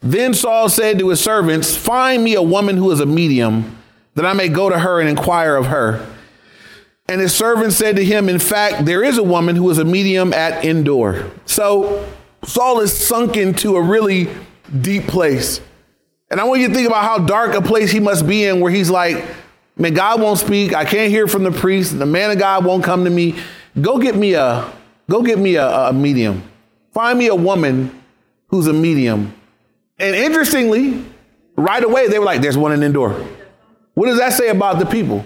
then 0.02 0.34
Saul 0.34 0.70
said 0.70 1.00
to 1.00 1.10
his 1.10 1.20
servants, 1.20 1.76
Find 1.76 2.24
me 2.24 2.36
a 2.36 2.42
woman 2.42 2.78
who 2.78 2.92
is 2.92 3.00
a 3.00 3.06
medium, 3.06 3.78
that 4.16 4.26
I 4.26 4.34
may 4.34 4.48
go 4.48 4.70
to 4.70 4.80
her 4.80 5.00
and 5.00 5.10
inquire 5.10 5.56
of 5.56 5.68
her. 5.68 6.06
And 7.10 7.20
his 7.20 7.36
servant 7.36 7.74
said 7.74 7.96
to 7.96 8.06
him, 8.06 8.30
In 8.30 8.40
fact, 8.40 8.86
there 8.86 9.04
is 9.04 9.18
a 9.18 9.24
woman 9.24 9.56
who 9.56 9.70
is 9.70 9.80
a 9.80 9.86
medium 9.86 10.32
at 10.32 10.64
Endor. 10.64 11.30
So 11.46 12.08
Saul 12.44 12.80
is 12.80 12.96
sunk 12.96 13.36
into 13.36 13.76
a 13.76 13.82
really 13.82 14.30
deep 14.82 15.08
place. 15.08 15.60
And 16.32 16.40
I 16.40 16.44
want 16.44 16.62
you 16.62 16.68
to 16.68 16.74
think 16.74 16.88
about 16.88 17.04
how 17.04 17.18
dark 17.18 17.56
a 17.56 17.62
place 17.62 17.92
he 17.92 18.00
must 18.00 18.28
be 18.28 18.46
in 18.46 18.60
where 18.60 18.72
he's 18.72 18.90
like, 18.90 19.26
Man, 19.76 19.94
God 19.94 20.22
won't 20.22 20.40
speak. 20.40 20.74
I 20.74 20.86
can't 20.86 21.10
hear 21.10 21.28
from 21.28 21.44
the 21.44 21.52
priest. 21.52 21.98
The 21.98 22.06
man 22.06 22.32
of 22.32 22.38
God 22.38 22.64
won't 22.64 22.84
come 22.84 23.06
to 23.06 23.10
me. 23.10 23.36
Go 23.82 23.98
get 23.98 24.16
me 24.16 24.34
a 24.34 24.72
go 25.10 25.24
get 25.24 25.40
me 25.40 25.56
a, 25.56 25.68
a 25.68 25.94
medium. 25.94 26.44
Find 26.94 27.18
me 27.18 27.28
a 27.28 27.36
woman 27.36 28.02
who's 28.48 28.68
a 28.68 28.74
medium 28.74 29.34
and 30.00 30.16
interestingly, 30.16 31.06
right 31.58 31.84
away, 31.84 32.08
they 32.08 32.20
were 32.20 32.26
like, 32.26 32.42
there's 32.42 32.58
one 32.58 32.72
in 32.72 32.82
Endor. 32.82 33.10
What 33.94 34.08
does 34.08 34.18
that 34.18 34.34
say 34.34 34.48
about 34.48 34.80
the 34.80 34.86
people? 34.86 35.26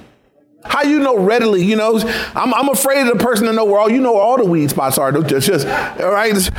How 0.66 0.84
you 0.84 1.00
know 1.00 1.18
readily, 1.18 1.64
you 1.64 1.76
know, 1.76 2.00
I'm, 2.36 2.54
I'm 2.54 2.70
afraid 2.70 3.06
of 3.06 3.18
the 3.18 3.24
person 3.24 3.48
to 3.48 3.54
know 3.54 3.66
where 3.66 3.80
all 3.80 3.92
you 3.92 4.00
know 4.00 4.14
where 4.14 4.22
all 4.22 4.38
the 4.38 4.46
weed 4.46 4.70
spots 4.70 4.98
are. 4.98 5.12
Just, 5.12 5.48
just 5.48 5.68
all 5.68 6.12
right, 6.12 6.34
just, 6.34 6.52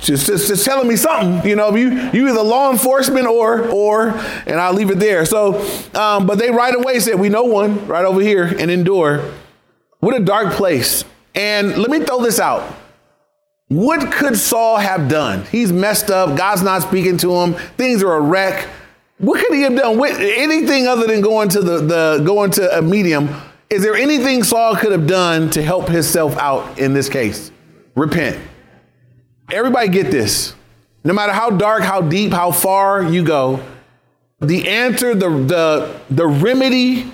just, 0.00 0.26
just, 0.26 0.48
just 0.48 0.64
telling 0.64 0.86
me 0.86 0.96
something. 0.96 1.48
You 1.48 1.56
know, 1.56 1.74
you 1.74 1.90
you 2.12 2.28
either 2.28 2.42
law 2.42 2.70
enforcement 2.70 3.26
or 3.26 3.66
or, 3.68 4.10
and 4.46 4.60
I'll 4.60 4.74
leave 4.74 4.90
it 4.90 4.98
there. 4.98 5.24
So, 5.24 5.60
um, 5.94 6.26
but 6.26 6.38
they 6.38 6.50
right 6.50 6.74
away 6.74 7.00
said 7.00 7.18
we 7.18 7.28
know 7.28 7.44
one 7.44 7.86
right 7.86 8.04
over 8.04 8.20
here 8.20 8.46
in 8.46 8.68
Endor. 8.68 9.32
What 10.00 10.14
a 10.14 10.24
dark 10.24 10.54
place. 10.54 11.04
And 11.34 11.76
let 11.76 11.90
me 11.90 12.00
throw 12.00 12.22
this 12.22 12.40
out. 12.40 12.74
What 13.68 14.10
could 14.10 14.36
Saul 14.36 14.78
have 14.78 15.08
done? 15.08 15.44
He's 15.44 15.72
messed 15.72 16.10
up. 16.10 16.36
God's 16.36 16.62
not 16.62 16.82
speaking 16.82 17.16
to 17.18 17.32
him. 17.36 17.54
Things 17.76 18.02
are 18.02 18.14
a 18.14 18.20
wreck. 18.20 18.68
What 19.20 19.38
could 19.38 19.54
he 19.54 19.62
have 19.62 19.76
done? 19.76 19.98
With 19.98 20.18
anything 20.18 20.86
other 20.86 21.06
than 21.06 21.20
going 21.20 21.50
to 21.50 21.60
the, 21.60 21.78
the 21.78 22.22
going 22.24 22.50
to 22.52 22.78
a 22.78 22.80
medium? 22.80 23.28
Is 23.68 23.82
there 23.82 23.94
anything 23.94 24.42
Saul 24.42 24.74
could 24.76 24.92
have 24.92 25.06
done 25.06 25.50
to 25.50 25.62
help 25.62 25.88
himself 25.88 26.36
out 26.38 26.78
in 26.78 26.94
this 26.94 27.08
case? 27.08 27.52
Repent. 27.94 28.40
Everybody 29.52 29.88
get 29.88 30.10
this. 30.10 30.54
No 31.04 31.12
matter 31.12 31.32
how 31.32 31.50
dark, 31.50 31.82
how 31.82 32.00
deep, 32.00 32.32
how 32.32 32.50
far 32.50 33.02
you 33.02 33.22
go, 33.22 33.62
the 34.40 34.68
answer, 34.68 35.14
the 35.14 35.28
the 35.28 36.00
the 36.08 36.26
remedy 36.26 37.10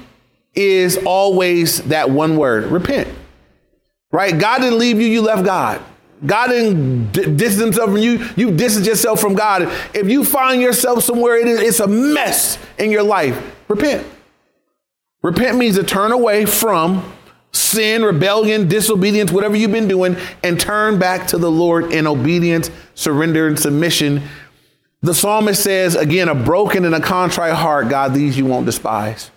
is 0.54 0.98
always 1.04 1.82
that 1.84 2.10
one 2.10 2.36
word: 2.36 2.66
repent. 2.66 3.08
Right? 4.12 4.36
God 4.38 4.60
didn't 4.60 4.78
leave 4.78 5.00
you; 5.00 5.08
you 5.08 5.22
left 5.22 5.44
God. 5.44 5.82
God 6.24 6.48
didn't 6.48 7.12
distance 7.12 7.56
himself 7.56 7.90
from 7.90 7.98
you. 7.98 8.24
You 8.36 8.50
distance 8.50 8.86
yourself 8.86 9.20
from 9.20 9.34
God. 9.34 9.62
If 9.94 10.08
you 10.08 10.24
find 10.24 10.62
yourself 10.62 11.04
somewhere 11.04 11.36
it 11.36 11.46
is, 11.46 11.60
it's 11.60 11.80
a 11.80 11.86
mess 11.86 12.58
in 12.78 12.90
your 12.90 13.02
life, 13.02 13.54
repent. 13.68 14.06
Repent 15.22 15.58
means 15.58 15.76
to 15.76 15.82
turn 15.82 16.12
away 16.12 16.46
from 16.46 17.12
sin, 17.52 18.02
rebellion, 18.02 18.68
disobedience, 18.68 19.32
whatever 19.32 19.56
you've 19.56 19.72
been 19.72 19.88
doing, 19.88 20.16
and 20.42 20.58
turn 20.58 20.98
back 20.98 21.26
to 21.28 21.38
the 21.38 21.50
Lord 21.50 21.92
in 21.92 22.06
obedience, 22.06 22.70
surrender, 22.94 23.48
and 23.48 23.58
submission. 23.58 24.22
The 25.02 25.14
psalmist 25.14 25.62
says, 25.62 25.94
again, 25.94 26.28
a 26.28 26.34
broken 26.34 26.84
and 26.84 26.94
a 26.94 27.00
contrite 27.00 27.54
heart, 27.54 27.88
God, 27.88 28.14
these 28.14 28.38
you 28.38 28.46
won't 28.46 28.66
despise. 28.66 29.30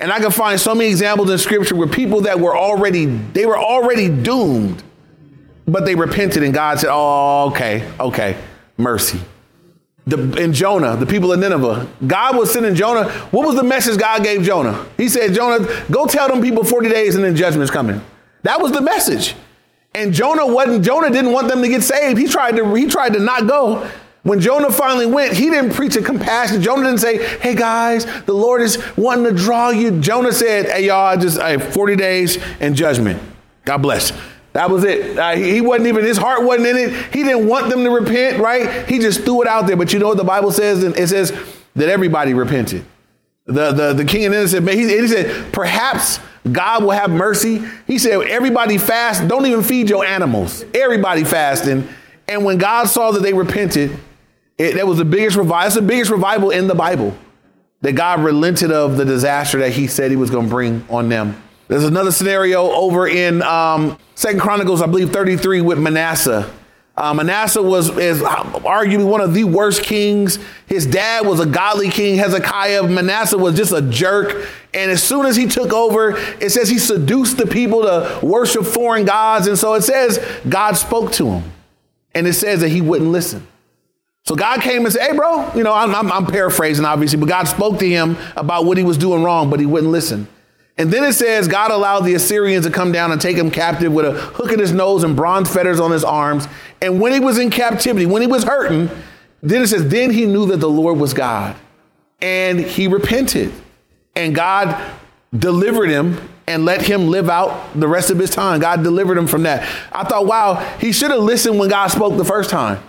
And 0.00 0.12
I 0.12 0.18
can 0.18 0.30
find 0.30 0.60
so 0.60 0.74
many 0.74 0.90
examples 0.90 1.30
in 1.30 1.38
scripture 1.38 1.76
where 1.76 1.86
people 1.86 2.22
that 2.22 2.40
were 2.40 2.56
already, 2.56 3.06
they 3.06 3.46
were 3.46 3.58
already 3.58 4.08
doomed 4.08 4.82
but 5.66 5.84
they 5.84 5.94
repented 5.94 6.42
and 6.42 6.52
God 6.52 6.78
said, 6.80 6.90
Oh, 6.90 7.50
okay, 7.50 7.88
okay, 7.98 8.36
mercy. 8.76 9.20
The, 10.04 10.42
in 10.42 10.52
Jonah, 10.52 10.96
the 10.96 11.06
people 11.06 11.32
of 11.32 11.38
Nineveh, 11.38 11.88
God 12.06 12.36
was 12.36 12.52
sending 12.52 12.74
Jonah. 12.74 13.08
What 13.30 13.46
was 13.46 13.54
the 13.54 13.62
message 13.62 13.98
God 14.00 14.24
gave 14.24 14.42
Jonah? 14.42 14.84
He 14.96 15.08
said, 15.08 15.32
Jonah, 15.32 15.64
go 15.92 16.06
tell 16.06 16.28
them 16.28 16.42
people 16.42 16.64
40 16.64 16.88
days 16.88 17.14
and 17.14 17.22
then 17.22 17.36
judgment's 17.36 17.70
coming. 17.70 18.00
That 18.42 18.60
was 18.60 18.72
the 18.72 18.80
message. 18.80 19.36
And 19.94 20.12
Jonah 20.12 20.46
wasn't, 20.46 20.84
Jonah 20.84 21.10
didn't 21.10 21.32
want 21.32 21.48
them 21.48 21.62
to 21.62 21.68
get 21.68 21.82
saved. 21.82 22.18
He 22.18 22.26
tried 22.26 22.56
to, 22.56 22.74
he 22.74 22.86
tried 22.86 23.12
to 23.12 23.20
not 23.20 23.46
go. 23.46 23.88
When 24.24 24.40
Jonah 24.40 24.70
finally 24.70 25.06
went, 25.06 25.34
he 25.34 25.50
didn't 25.50 25.74
preach 25.74 25.96
a 25.96 26.02
compassion. 26.02 26.62
Jonah 26.62 26.84
didn't 26.84 27.00
say, 27.00 27.24
Hey 27.38 27.54
guys, 27.54 28.04
the 28.22 28.32
Lord 28.32 28.62
is 28.62 28.82
wanting 28.96 29.24
to 29.24 29.32
draw 29.32 29.70
you. 29.70 30.00
Jonah 30.00 30.32
said, 30.32 30.66
Hey 30.66 30.86
y'all, 30.86 31.16
just 31.16 31.40
hey, 31.40 31.58
40 31.58 31.96
days 31.96 32.38
and 32.60 32.74
judgment. 32.74 33.20
God 33.64 33.78
bless. 33.78 34.12
That 34.52 34.70
was 34.70 34.84
it. 34.84 35.18
Uh, 35.18 35.34
he 35.34 35.60
wasn't 35.60 35.88
even, 35.88 36.04
his 36.04 36.18
heart 36.18 36.44
wasn't 36.44 36.68
in 36.68 36.76
it. 36.76 37.14
He 37.14 37.22
didn't 37.22 37.48
want 37.48 37.70
them 37.70 37.84
to 37.84 37.90
repent, 37.90 38.38
right? 38.38 38.88
He 38.88 38.98
just 38.98 39.22
threw 39.22 39.42
it 39.42 39.48
out 39.48 39.66
there. 39.66 39.76
But 39.76 39.92
you 39.92 39.98
know 39.98 40.08
what 40.08 40.18
the 40.18 40.24
Bible 40.24 40.52
says? 40.52 40.82
It 40.82 41.08
says 41.08 41.32
that 41.74 41.88
everybody 41.88 42.34
repented. 42.34 42.84
The, 43.46 43.72
the, 43.72 43.92
the 43.94 44.04
king 44.04 44.26
of 44.26 44.32
Nineveh 44.32 44.48
said, 44.48 44.68
he, 44.68 44.88
he 44.88 45.08
said, 45.08 45.52
perhaps 45.52 46.20
God 46.50 46.84
will 46.84 46.90
have 46.90 47.10
mercy. 47.10 47.62
He 47.86 47.98
said, 47.98 48.20
everybody 48.22 48.78
fast. 48.78 49.26
Don't 49.26 49.46
even 49.46 49.62
feed 49.62 49.88
your 49.88 50.04
animals. 50.04 50.64
Everybody 50.74 51.24
fasting. 51.24 51.88
And 52.28 52.44
when 52.44 52.58
God 52.58 52.88
saw 52.88 53.10
that 53.12 53.22
they 53.22 53.32
repented, 53.32 53.98
it, 54.58 54.74
that 54.74 54.86
was 54.86 54.98
the 54.98 55.04
biggest 55.04 55.36
revival. 55.36 55.66
It's 55.66 55.74
the 55.76 55.82
biggest 55.82 56.10
revival 56.10 56.50
in 56.50 56.66
the 56.66 56.74
Bible. 56.74 57.16
That 57.80 57.94
God 57.94 58.20
relented 58.20 58.70
of 58.70 58.96
the 58.96 59.04
disaster 59.04 59.58
that 59.58 59.72
he 59.72 59.88
said 59.88 60.10
he 60.10 60.16
was 60.16 60.30
going 60.30 60.44
to 60.46 60.50
bring 60.50 60.86
on 60.88 61.08
them. 61.08 61.42
There's 61.72 61.84
another 61.84 62.12
scenario 62.12 62.70
over 62.70 63.08
in 63.08 63.40
um, 63.40 63.96
Second 64.14 64.40
Chronicles, 64.40 64.82
I 64.82 64.86
believe 64.86 65.10
33, 65.10 65.62
with 65.62 65.78
Manasseh. 65.78 66.52
Uh, 66.98 67.14
Manasseh 67.14 67.62
was 67.62 67.88
is 67.96 68.20
arguably 68.20 69.08
one 69.08 69.22
of 69.22 69.32
the 69.32 69.44
worst 69.44 69.82
kings. 69.82 70.38
His 70.66 70.84
dad 70.84 71.26
was 71.26 71.40
a 71.40 71.46
godly 71.46 71.88
king, 71.88 72.18
Hezekiah. 72.18 72.82
Manasseh 72.82 73.38
was 73.38 73.56
just 73.56 73.72
a 73.72 73.80
jerk. 73.80 74.46
And 74.74 74.90
as 74.90 75.02
soon 75.02 75.24
as 75.24 75.34
he 75.34 75.46
took 75.46 75.72
over, 75.72 76.18
it 76.42 76.50
says 76.50 76.68
he 76.68 76.78
seduced 76.78 77.38
the 77.38 77.46
people 77.46 77.84
to 77.84 78.20
worship 78.22 78.66
foreign 78.66 79.06
gods. 79.06 79.46
And 79.46 79.56
so 79.56 79.72
it 79.72 79.80
says 79.80 80.22
God 80.46 80.76
spoke 80.76 81.12
to 81.12 81.30
him. 81.30 81.52
And 82.14 82.26
it 82.26 82.34
says 82.34 82.60
that 82.60 82.68
he 82.68 82.82
wouldn't 82.82 83.10
listen. 83.10 83.46
So 84.26 84.34
God 84.34 84.60
came 84.60 84.84
and 84.84 84.92
said, 84.92 85.10
Hey, 85.10 85.16
bro, 85.16 85.50
you 85.54 85.62
know, 85.62 85.72
I'm, 85.72 85.94
I'm, 85.94 86.12
I'm 86.12 86.26
paraphrasing 86.26 86.84
obviously, 86.84 87.18
but 87.18 87.30
God 87.30 87.44
spoke 87.48 87.78
to 87.78 87.88
him 87.88 88.18
about 88.36 88.66
what 88.66 88.76
he 88.76 88.84
was 88.84 88.98
doing 88.98 89.22
wrong, 89.22 89.48
but 89.48 89.58
he 89.58 89.64
wouldn't 89.64 89.90
listen. 89.90 90.28
And 90.78 90.90
then 90.90 91.04
it 91.04 91.12
says 91.12 91.48
God 91.48 91.70
allowed 91.70 92.00
the 92.00 92.14
Assyrians 92.14 92.64
to 92.66 92.72
come 92.72 92.92
down 92.92 93.12
and 93.12 93.20
take 93.20 93.36
him 93.36 93.50
captive 93.50 93.92
with 93.92 94.06
a 94.06 94.12
hook 94.12 94.52
in 94.52 94.58
his 94.58 94.72
nose 94.72 95.04
and 95.04 95.14
bronze 95.14 95.52
fetters 95.52 95.78
on 95.78 95.90
his 95.90 96.02
arms. 96.02 96.48
And 96.80 97.00
when 97.00 97.12
he 97.12 97.20
was 97.20 97.38
in 97.38 97.50
captivity, 97.50 98.06
when 98.06 98.22
he 98.22 98.28
was 98.28 98.44
hurting, 98.44 98.90
then 99.42 99.62
it 99.62 99.68
says, 99.68 99.88
then 99.88 100.10
he 100.10 100.24
knew 100.24 100.46
that 100.46 100.58
the 100.58 100.70
Lord 100.70 100.98
was 100.98 101.12
God. 101.12 101.56
And 102.20 102.60
he 102.60 102.88
repented. 102.88 103.52
And 104.16 104.34
God 104.34 104.80
delivered 105.36 105.88
him 105.88 106.28
and 106.46 106.64
let 106.64 106.82
him 106.82 107.08
live 107.08 107.28
out 107.28 107.78
the 107.78 107.88
rest 107.88 108.10
of 108.10 108.18
his 108.18 108.30
time. 108.30 108.60
God 108.60 108.82
delivered 108.82 109.16
him 109.18 109.26
from 109.26 109.44
that. 109.44 109.68
I 109.92 110.04
thought, 110.04 110.26
wow, 110.26 110.54
he 110.78 110.92
should 110.92 111.10
have 111.10 111.20
listened 111.20 111.58
when 111.58 111.68
God 111.68 111.88
spoke 111.88 112.16
the 112.16 112.24
first 112.24 112.50
time. 112.50 112.82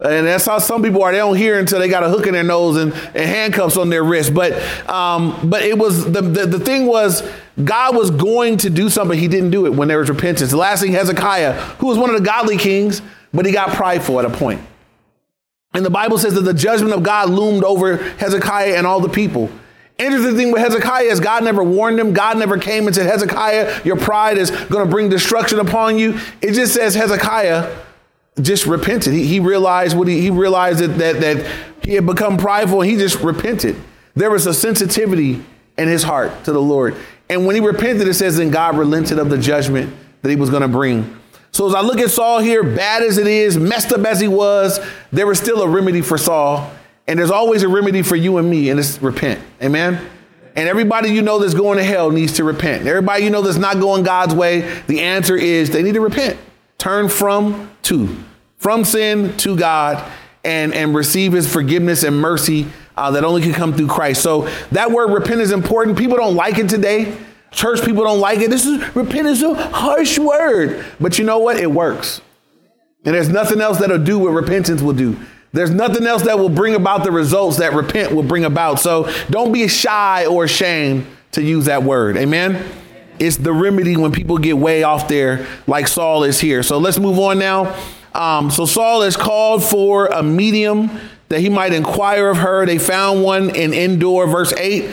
And 0.00 0.28
that's 0.28 0.46
how 0.46 0.60
some 0.60 0.80
people 0.80 1.02
are. 1.02 1.10
They 1.10 1.18
don't 1.18 1.36
hear 1.36 1.58
until 1.58 1.80
they 1.80 1.88
got 1.88 2.04
a 2.04 2.08
hook 2.08 2.28
in 2.28 2.32
their 2.32 2.44
nose 2.44 2.76
and, 2.76 2.92
and 2.92 3.16
handcuffs 3.16 3.76
on 3.76 3.90
their 3.90 4.04
wrist. 4.04 4.32
But 4.32 4.52
um, 4.88 5.50
but 5.50 5.62
it 5.62 5.76
was 5.76 6.04
the, 6.04 6.22
the 6.22 6.46
the 6.46 6.60
thing 6.60 6.86
was 6.86 7.28
God 7.64 7.96
was 7.96 8.12
going 8.12 8.58
to 8.58 8.70
do 8.70 8.90
something. 8.90 9.18
He 9.18 9.26
didn't 9.26 9.50
do 9.50 9.66
it 9.66 9.70
when 9.74 9.88
there 9.88 9.98
was 9.98 10.08
repentance. 10.08 10.52
The 10.52 10.56
last 10.56 10.82
thing 10.82 10.92
Hezekiah, 10.92 11.52
who 11.52 11.88
was 11.88 11.98
one 11.98 12.10
of 12.10 12.16
the 12.16 12.24
godly 12.24 12.56
kings, 12.56 13.02
but 13.34 13.44
he 13.44 13.50
got 13.50 13.70
prideful 13.70 14.20
at 14.20 14.24
a 14.24 14.30
point. 14.30 14.60
And 15.74 15.84
the 15.84 15.90
Bible 15.90 16.16
says 16.16 16.34
that 16.34 16.42
the 16.42 16.54
judgment 16.54 16.94
of 16.94 17.02
God 17.02 17.28
loomed 17.28 17.64
over 17.64 17.96
Hezekiah 17.96 18.76
and 18.76 18.86
all 18.86 19.00
the 19.00 19.08
people. 19.08 19.50
Interesting 19.98 20.36
thing 20.36 20.52
with 20.52 20.62
Hezekiah 20.62 21.06
is 21.06 21.18
God 21.18 21.42
never 21.42 21.62
warned 21.64 21.98
him. 21.98 22.12
God 22.12 22.38
never 22.38 22.56
came 22.56 22.86
and 22.86 22.94
said, 22.94 23.06
Hezekiah, 23.06 23.80
your 23.84 23.96
pride 23.96 24.38
is 24.38 24.52
going 24.52 24.86
to 24.86 24.90
bring 24.90 25.08
destruction 25.08 25.58
upon 25.58 25.98
you. 25.98 26.20
It 26.40 26.52
just 26.52 26.72
says 26.72 26.94
Hezekiah 26.94 27.86
just 28.40 28.66
repented. 28.66 29.12
He, 29.14 29.26
he 29.26 29.40
realized 29.40 29.96
what 29.96 30.08
he, 30.08 30.20
he 30.20 30.30
realized 30.30 30.80
that, 30.80 30.98
that, 30.98 31.20
that 31.20 31.50
he 31.82 31.94
had 31.94 32.06
become 32.06 32.36
prideful 32.36 32.82
and 32.82 32.90
he 32.90 32.96
just 32.96 33.20
repented. 33.20 33.76
There 34.14 34.30
was 34.30 34.46
a 34.46 34.54
sensitivity 34.54 35.44
in 35.76 35.88
his 35.88 36.02
heart 36.02 36.44
to 36.44 36.52
the 36.52 36.60
Lord. 36.60 36.96
And 37.30 37.46
when 37.46 37.54
he 37.54 37.60
repented, 37.60 38.08
it 38.08 38.14
says, 38.14 38.36
then 38.38 38.50
God 38.50 38.76
relented 38.76 39.18
of 39.18 39.30
the 39.30 39.38
judgment 39.38 39.94
that 40.22 40.30
he 40.30 40.36
was 40.36 40.50
going 40.50 40.62
to 40.62 40.68
bring. 40.68 41.18
So 41.52 41.66
as 41.66 41.74
I 41.74 41.80
look 41.80 41.98
at 41.98 42.10
Saul 42.10 42.40
here, 42.40 42.62
bad 42.62 43.02
as 43.02 43.18
it 43.18 43.26
is, 43.26 43.56
messed 43.56 43.92
up 43.92 44.04
as 44.04 44.20
he 44.20 44.28
was, 44.28 44.80
there 45.12 45.26
was 45.26 45.38
still 45.38 45.62
a 45.62 45.68
remedy 45.68 46.02
for 46.02 46.18
Saul. 46.18 46.70
And 47.06 47.18
there's 47.18 47.30
always 47.30 47.62
a 47.62 47.68
remedy 47.68 48.02
for 48.02 48.16
you 48.16 48.36
and 48.36 48.50
me, 48.50 48.68
and 48.68 48.78
it's 48.78 49.00
repent. 49.00 49.40
Amen. 49.62 50.10
And 50.54 50.68
everybody 50.68 51.10
you 51.10 51.22
know 51.22 51.38
that's 51.38 51.54
going 51.54 51.78
to 51.78 51.84
hell 51.84 52.10
needs 52.10 52.34
to 52.34 52.44
repent. 52.44 52.86
Everybody 52.86 53.24
you 53.24 53.30
know 53.30 53.42
that's 53.42 53.56
not 53.56 53.80
going 53.80 54.02
God's 54.02 54.34
way, 54.34 54.60
the 54.88 55.00
answer 55.00 55.36
is 55.36 55.70
they 55.70 55.82
need 55.82 55.94
to 55.94 56.00
repent. 56.00 56.38
Turn 56.78 57.08
from 57.08 57.70
to, 57.82 58.16
from 58.56 58.84
sin 58.84 59.36
to 59.38 59.56
God 59.56 60.10
and, 60.44 60.72
and 60.72 60.94
receive 60.94 61.32
his 61.32 61.52
forgiveness 61.52 62.04
and 62.04 62.20
mercy 62.20 62.66
uh, 62.96 63.10
that 63.10 63.24
only 63.24 63.42
can 63.42 63.52
come 63.52 63.74
through 63.74 63.88
Christ. 63.88 64.22
So 64.22 64.48
that 64.72 64.90
word 64.90 65.12
repent 65.12 65.40
is 65.40 65.52
important. 65.52 65.98
People 65.98 66.16
don't 66.16 66.34
like 66.34 66.58
it 66.58 66.68
today. 66.68 67.16
Church 67.50 67.82
people 67.84 68.04
don't 68.04 68.20
like 68.20 68.40
it. 68.40 68.50
This 68.50 68.66
is 68.66 68.78
repentance, 68.94 69.42
a 69.42 69.54
harsh 69.54 70.18
word. 70.18 70.84
But 71.00 71.18
you 71.18 71.24
know 71.24 71.38
what? 71.38 71.56
It 71.56 71.70
works. 71.70 72.20
And 73.04 73.14
there's 73.14 73.28
nothing 73.28 73.60
else 73.60 73.78
that'll 73.78 74.02
do 74.02 74.18
what 74.18 74.30
repentance 74.30 74.82
will 74.82 74.92
do. 74.92 75.18
There's 75.52 75.70
nothing 75.70 76.06
else 76.06 76.22
that 76.22 76.38
will 76.38 76.50
bring 76.50 76.74
about 76.74 77.04
the 77.04 77.10
results 77.10 77.56
that 77.56 77.72
repent 77.72 78.12
will 78.12 78.22
bring 78.22 78.44
about. 78.44 78.80
So 78.80 79.10
don't 79.30 79.50
be 79.50 79.66
shy 79.66 80.26
or 80.26 80.44
ashamed 80.44 81.06
to 81.32 81.42
use 81.42 81.64
that 81.66 81.82
word. 81.82 82.16
Amen. 82.16 82.62
It's 83.20 83.36
the 83.36 83.52
remedy 83.52 83.96
when 83.96 84.12
people 84.12 84.38
get 84.38 84.56
way 84.56 84.82
off 84.82 85.08
there, 85.08 85.46
like 85.66 85.88
Saul 85.88 86.24
is 86.24 86.40
here. 86.40 86.62
So 86.62 86.78
let's 86.78 86.98
move 86.98 87.18
on 87.18 87.38
now. 87.38 87.76
Um, 88.14 88.50
so 88.50 88.66
Saul 88.66 89.02
is 89.02 89.16
called 89.16 89.62
for 89.62 90.06
a 90.06 90.22
medium 90.22 90.90
that 91.28 91.40
he 91.40 91.48
might 91.48 91.72
inquire 91.72 92.30
of 92.30 92.38
her. 92.38 92.66
They 92.66 92.78
found 92.78 93.22
one 93.22 93.54
in 93.54 93.72
Endor, 93.72 94.26
verse 94.26 94.52
8. 94.54 94.90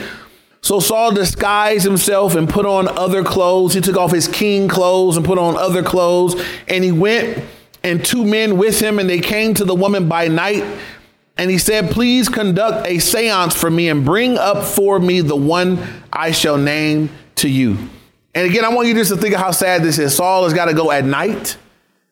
So 0.60 0.80
Saul 0.80 1.12
disguised 1.12 1.84
himself 1.84 2.34
and 2.34 2.48
put 2.48 2.66
on 2.66 2.88
other 2.88 3.22
clothes. 3.22 3.74
He 3.74 3.80
took 3.80 3.96
off 3.96 4.10
his 4.10 4.28
king 4.28 4.68
clothes 4.68 5.16
and 5.16 5.24
put 5.24 5.38
on 5.38 5.56
other 5.56 5.82
clothes. 5.82 6.42
And 6.66 6.82
he 6.82 6.92
went 6.92 7.44
and 7.82 8.04
two 8.04 8.24
men 8.24 8.58
with 8.58 8.80
him, 8.80 8.98
and 8.98 9.08
they 9.08 9.20
came 9.20 9.54
to 9.54 9.64
the 9.64 9.74
woman 9.74 10.08
by 10.08 10.26
night. 10.26 10.64
And 11.38 11.50
he 11.50 11.58
said, 11.58 11.90
Please 11.90 12.28
conduct 12.28 12.86
a 12.86 12.98
seance 12.98 13.54
for 13.54 13.70
me 13.70 13.88
and 13.88 14.04
bring 14.04 14.38
up 14.38 14.64
for 14.64 14.98
me 14.98 15.20
the 15.20 15.36
one 15.36 15.78
I 16.12 16.32
shall 16.32 16.56
name 16.56 17.10
to 17.36 17.48
you. 17.48 17.78
And 18.36 18.44
again, 18.44 18.66
I 18.66 18.68
want 18.68 18.86
you 18.86 18.92
just 18.92 19.10
to 19.10 19.16
think 19.16 19.34
of 19.34 19.40
how 19.40 19.50
sad 19.50 19.82
this 19.82 19.98
is. 19.98 20.14
Saul 20.14 20.44
has 20.44 20.52
got 20.52 20.66
to 20.66 20.74
go 20.74 20.90
at 20.90 21.06
night. 21.06 21.56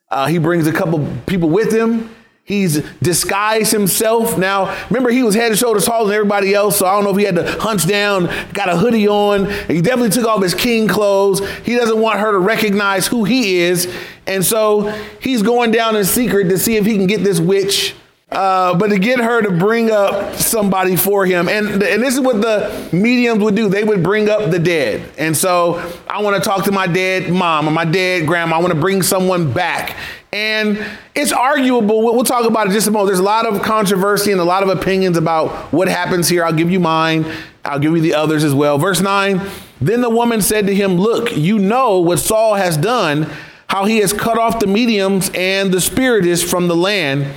Uh, 0.09 0.25
he 0.25 0.39
brings 0.39 0.67
a 0.67 0.73
couple 0.73 1.07
people 1.27 1.51
with 1.51 1.71
him. 1.71 2.09
He's 2.45 2.81
disguised 3.03 3.73
himself. 3.73 4.39
Now, 4.39 4.75
remember, 4.89 5.11
he 5.11 5.23
was 5.23 5.35
head 5.35 5.51
and 5.51 5.59
shoulders 5.59 5.85
taller 5.85 6.07
than 6.07 6.15
everybody 6.15 6.55
else, 6.55 6.79
so 6.79 6.87
I 6.87 6.93
don't 6.93 7.05
know 7.05 7.11
if 7.11 7.19
he 7.19 7.25
had 7.25 7.35
to 7.35 7.61
hunch 7.61 7.87
down, 7.87 8.31
got 8.55 8.71
a 8.71 8.77
hoodie 8.79 9.07
on. 9.07 9.51
He 9.69 9.83
definitely 9.83 10.09
took 10.09 10.27
off 10.27 10.43
his 10.43 10.55
king 10.55 10.89
clothes. 10.89 11.47
He 11.59 11.75
doesn't 11.75 12.01
want 12.01 12.19
her 12.21 12.33
to 12.33 12.39
recognize 12.39 13.07
who 13.07 13.25
he 13.25 13.57
is. 13.57 13.95
And 14.27 14.43
so 14.43 14.89
he's 15.21 15.43
going 15.43 15.73
down 15.73 15.95
in 15.95 16.07
secret 16.07 16.49
to 16.49 16.57
see 16.57 16.77
if 16.77 16.87
he 16.87 16.97
can 16.97 17.07
get 17.07 17.23
this 17.23 17.39
witch 17.39 17.95
uh, 18.31 18.77
but 18.77 18.89
to 18.89 18.99
get 18.99 19.21
her 19.21 19.43
to 19.43 19.51
bring 19.51 19.91
up 19.91 20.35
somebody 20.35 20.97
for 20.97 21.25
him. 21.25 21.49
And, 21.49 21.83
and 21.83 22.03
this 22.03 22.15
is 22.15 22.21
what 22.21 22.41
the 22.41 22.89
mediums 22.93 23.43
would 23.43 23.55
do. 23.55 23.69
They 23.69 23.85
would 23.85 24.03
bring 24.03 24.29
up 24.29 24.51
the 24.51 24.59
dead. 24.59 25.09
And 25.19 25.37
so 25.37 25.77
I 26.09 26.23
want 26.23 26.43
to 26.43 26.49
talk 26.49 26.65
to 26.65 26.73
my 26.73 26.87
dead 26.87 27.31
mom 27.31 27.69
or 27.69 27.71
my 27.71 27.85
dead 27.85 28.27
grandma. 28.27 28.57
I 28.57 28.59
want 28.59 28.73
to 28.73 28.81
bring 28.81 29.03
someone 29.03 29.53
back. 29.53 29.97
And 30.33 30.85
it's 31.15 31.33
arguable. 31.33 32.03
We'll 32.03 32.25
talk 32.25 32.45
about 32.45 32.67
it 32.67 32.73
just 32.73 32.89
a 32.89 32.91
moment. 32.91 33.11
There's 33.11 33.21
a 33.21 33.23
lot 33.23 33.47
of 33.47 33.63
controversy 33.63 34.33
and 34.33 34.41
a 34.41 34.45
lot 34.45 34.65
of 34.65 34.69
opinions 34.69 35.17
about 35.17 35.73
what 35.73 35.87
happens 35.87 36.29
here. 36.29 36.45
I'll 36.45 36.53
give 36.53 36.73
you 36.73 36.81
mine. 36.81 37.25
I'll 37.65 37.79
give 37.79 37.93
you 37.93 38.01
the 38.01 38.15
others 38.15 38.43
as 38.43 38.53
well. 38.53 38.77
Verse 38.77 39.01
9 39.01 39.41
Then 39.81 40.01
the 40.01 40.11
woman 40.11 40.41
said 40.41 40.67
to 40.67 40.75
him, 40.75 40.97
Look, 40.97 41.37
you 41.37 41.61
know 41.61 42.01
what 42.01 42.19
Saul 42.19 42.55
has 42.55 42.77
done, 42.77 43.31
how 43.69 43.85
he 43.85 43.99
has 43.99 44.13
cut 44.13 44.37
off 44.37 44.59
the 44.59 44.67
mediums 44.67 45.31
and 45.35 45.71
the 45.71 45.81
spiritists 45.81 46.51
from 46.51 46.67
the 46.67 46.77
land 46.77 47.33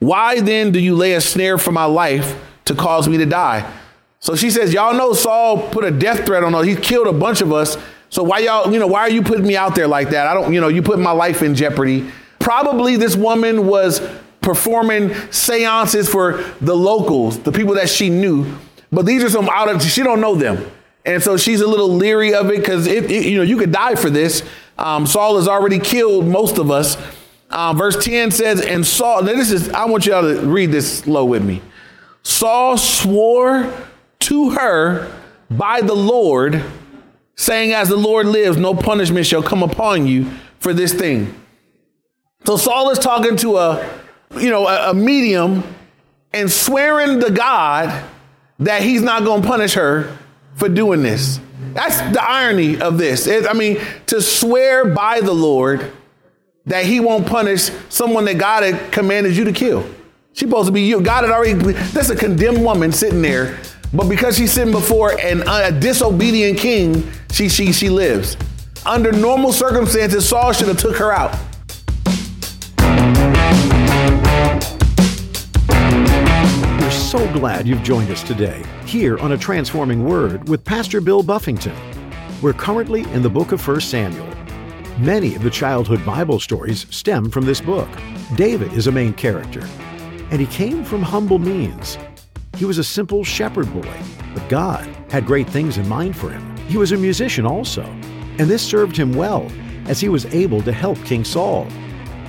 why 0.00 0.40
then 0.40 0.72
do 0.72 0.80
you 0.80 0.96
lay 0.96 1.12
a 1.12 1.20
snare 1.20 1.58
for 1.58 1.72
my 1.72 1.84
life 1.84 2.36
to 2.64 2.74
cause 2.74 3.08
me 3.08 3.18
to 3.18 3.26
die? 3.26 3.70
So 4.18 4.34
she 4.34 4.50
says, 4.50 4.74
Y'all 4.74 4.94
know 4.94 5.12
Saul 5.12 5.68
put 5.70 5.84
a 5.84 5.90
death 5.90 6.26
threat 6.26 6.42
on 6.42 6.54
us. 6.54 6.66
He 6.66 6.74
killed 6.74 7.06
a 7.06 7.12
bunch 7.12 7.40
of 7.40 7.52
us. 7.52 7.76
So 8.08 8.24
why 8.24 8.40
y'all, 8.40 8.72
you 8.72 8.78
know, 8.78 8.88
why 8.88 9.00
are 9.00 9.10
you 9.10 9.22
putting 9.22 9.46
me 9.46 9.56
out 9.56 9.74
there 9.74 9.86
like 9.86 10.10
that? 10.10 10.26
I 10.26 10.34
don't, 10.34 10.52
you 10.52 10.60
know, 10.60 10.68
you 10.68 10.82
put 10.82 10.98
my 10.98 11.12
life 11.12 11.42
in 11.42 11.54
jeopardy. 11.54 12.10
Probably 12.40 12.96
this 12.96 13.14
woman 13.14 13.66
was 13.66 14.00
performing 14.40 15.14
seances 15.30 16.08
for 16.08 16.42
the 16.60 16.74
locals, 16.74 17.38
the 17.38 17.52
people 17.52 17.74
that 17.74 17.88
she 17.88 18.10
knew. 18.10 18.52
But 18.90 19.06
these 19.06 19.22
are 19.22 19.30
some 19.30 19.48
out 19.48 19.68
of, 19.68 19.82
she 19.82 20.02
don't 20.02 20.20
know 20.20 20.34
them. 20.34 20.68
And 21.04 21.22
so 21.22 21.36
she's 21.36 21.60
a 21.60 21.66
little 21.66 21.88
leery 21.88 22.34
of 22.34 22.50
it 22.50 22.58
because, 22.58 22.86
you 22.88 23.36
know, 23.36 23.42
you 23.42 23.56
could 23.56 23.72
die 23.72 23.94
for 23.94 24.10
this. 24.10 24.42
Um, 24.76 25.06
Saul 25.06 25.36
has 25.36 25.46
already 25.46 25.78
killed 25.78 26.26
most 26.26 26.58
of 26.58 26.70
us. 26.70 26.96
Uh, 27.50 27.72
verse 27.72 28.02
10 28.02 28.30
says, 28.30 28.60
and 28.60 28.86
Saul, 28.86 29.22
now 29.22 29.32
this 29.32 29.50
is, 29.50 29.68
I 29.70 29.84
want 29.86 30.06
y'all 30.06 30.22
to 30.22 30.40
read 30.46 30.70
this 30.70 31.00
slow 31.00 31.24
with 31.24 31.44
me. 31.44 31.60
Saul 32.22 32.76
swore 32.76 33.72
to 34.20 34.50
her 34.50 35.12
by 35.50 35.80
the 35.80 35.94
Lord, 35.94 36.62
saying, 37.34 37.72
As 37.72 37.88
the 37.88 37.96
Lord 37.96 38.26
lives, 38.26 38.56
no 38.56 38.74
punishment 38.74 39.26
shall 39.26 39.42
come 39.42 39.62
upon 39.64 40.06
you 40.06 40.30
for 40.60 40.72
this 40.72 40.94
thing. 40.94 41.34
So 42.44 42.56
Saul 42.56 42.90
is 42.90 42.98
talking 42.98 43.36
to 43.38 43.56
a, 43.56 44.00
you 44.38 44.50
know, 44.50 44.68
a, 44.68 44.90
a 44.90 44.94
medium 44.94 45.64
and 46.32 46.50
swearing 46.50 47.20
to 47.20 47.30
God 47.30 48.04
that 48.60 48.82
he's 48.82 49.02
not 49.02 49.24
going 49.24 49.42
to 49.42 49.48
punish 49.48 49.74
her 49.74 50.16
for 50.54 50.68
doing 50.68 51.02
this. 51.02 51.40
That's 51.72 52.00
the 52.12 52.22
irony 52.22 52.80
of 52.80 52.98
this. 52.98 53.26
It, 53.26 53.46
I 53.46 53.54
mean, 53.54 53.80
to 54.06 54.22
swear 54.22 54.84
by 54.94 55.20
the 55.20 55.32
Lord 55.32 55.92
that 56.70 56.84
he 56.84 57.00
won't 57.00 57.26
punish 57.26 57.70
someone 57.88 58.24
that 58.24 58.38
God 58.38 58.62
had 58.62 58.92
commanded 58.92 59.36
you 59.36 59.44
to 59.44 59.52
kill. 59.52 59.84
She's 60.32 60.48
supposed 60.48 60.68
to 60.68 60.72
be 60.72 60.82
you. 60.82 61.00
God 61.00 61.24
had 61.24 61.32
already, 61.32 61.54
that's 61.54 62.10
a 62.10 62.16
condemned 62.16 62.62
woman 62.62 62.92
sitting 62.92 63.20
there, 63.20 63.58
but 63.92 64.08
because 64.08 64.36
she's 64.36 64.52
sitting 64.52 64.72
before 64.72 65.20
an, 65.20 65.42
a 65.48 65.72
disobedient 65.72 66.58
king, 66.58 67.10
she, 67.32 67.48
she, 67.48 67.72
she 67.72 67.90
lives. 67.90 68.36
Under 68.86 69.10
normal 69.10 69.52
circumstances, 69.52 70.28
Saul 70.28 70.52
should 70.52 70.68
have 70.68 70.78
took 70.78 70.96
her 70.96 71.12
out. 71.12 71.36
We're 76.80 76.90
so 76.92 77.32
glad 77.32 77.66
you've 77.66 77.82
joined 77.82 78.12
us 78.12 78.22
today, 78.22 78.64
here 78.86 79.18
on 79.18 79.32
A 79.32 79.38
Transforming 79.38 80.04
Word 80.04 80.48
with 80.48 80.64
Pastor 80.64 81.00
Bill 81.00 81.24
Buffington. 81.24 81.74
We're 82.40 82.52
currently 82.52 83.02
in 83.12 83.22
the 83.22 83.28
book 83.28 83.50
of 83.50 83.66
1 83.66 83.80
Samuel. 83.80 84.39
Many 84.98 85.34
of 85.34 85.42
the 85.42 85.50
childhood 85.50 86.04
Bible 86.04 86.38
stories 86.40 86.86
stem 86.90 87.30
from 87.30 87.46
this 87.46 87.60
book. 87.60 87.88
David 88.34 88.72
is 88.74 88.86
a 88.86 88.92
main 88.92 89.14
character, 89.14 89.66
and 90.30 90.40
he 90.40 90.46
came 90.46 90.84
from 90.84 91.02
humble 91.02 91.38
means. 91.38 91.96
He 92.56 92.66
was 92.66 92.76
a 92.76 92.84
simple 92.84 93.24
shepherd 93.24 93.72
boy, 93.72 93.96
but 94.34 94.46
God 94.50 94.86
had 95.10 95.24
great 95.24 95.48
things 95.48 95.78
in 95.78 95.88
mind 95.88 96.16
for 96.16 96.28
him. 96.28 96.56
He 96.66 96.76
was 96.76 96.92
a 96.92 96.98
musician 96.98 97.46
also, 97.46 97.82
and 97.82 98.40
this 98.40 98.62
served 98.62 98.94
him 98.94 99.14
well 99.14 99.50
as 99.86 100.00
he 100.00 100.10
was 100.10 100.26
able 100.26 100.60
to 100.62 100.72
help 100.72 101.02
King 101.04 101.24
Saul. 101.24 101.66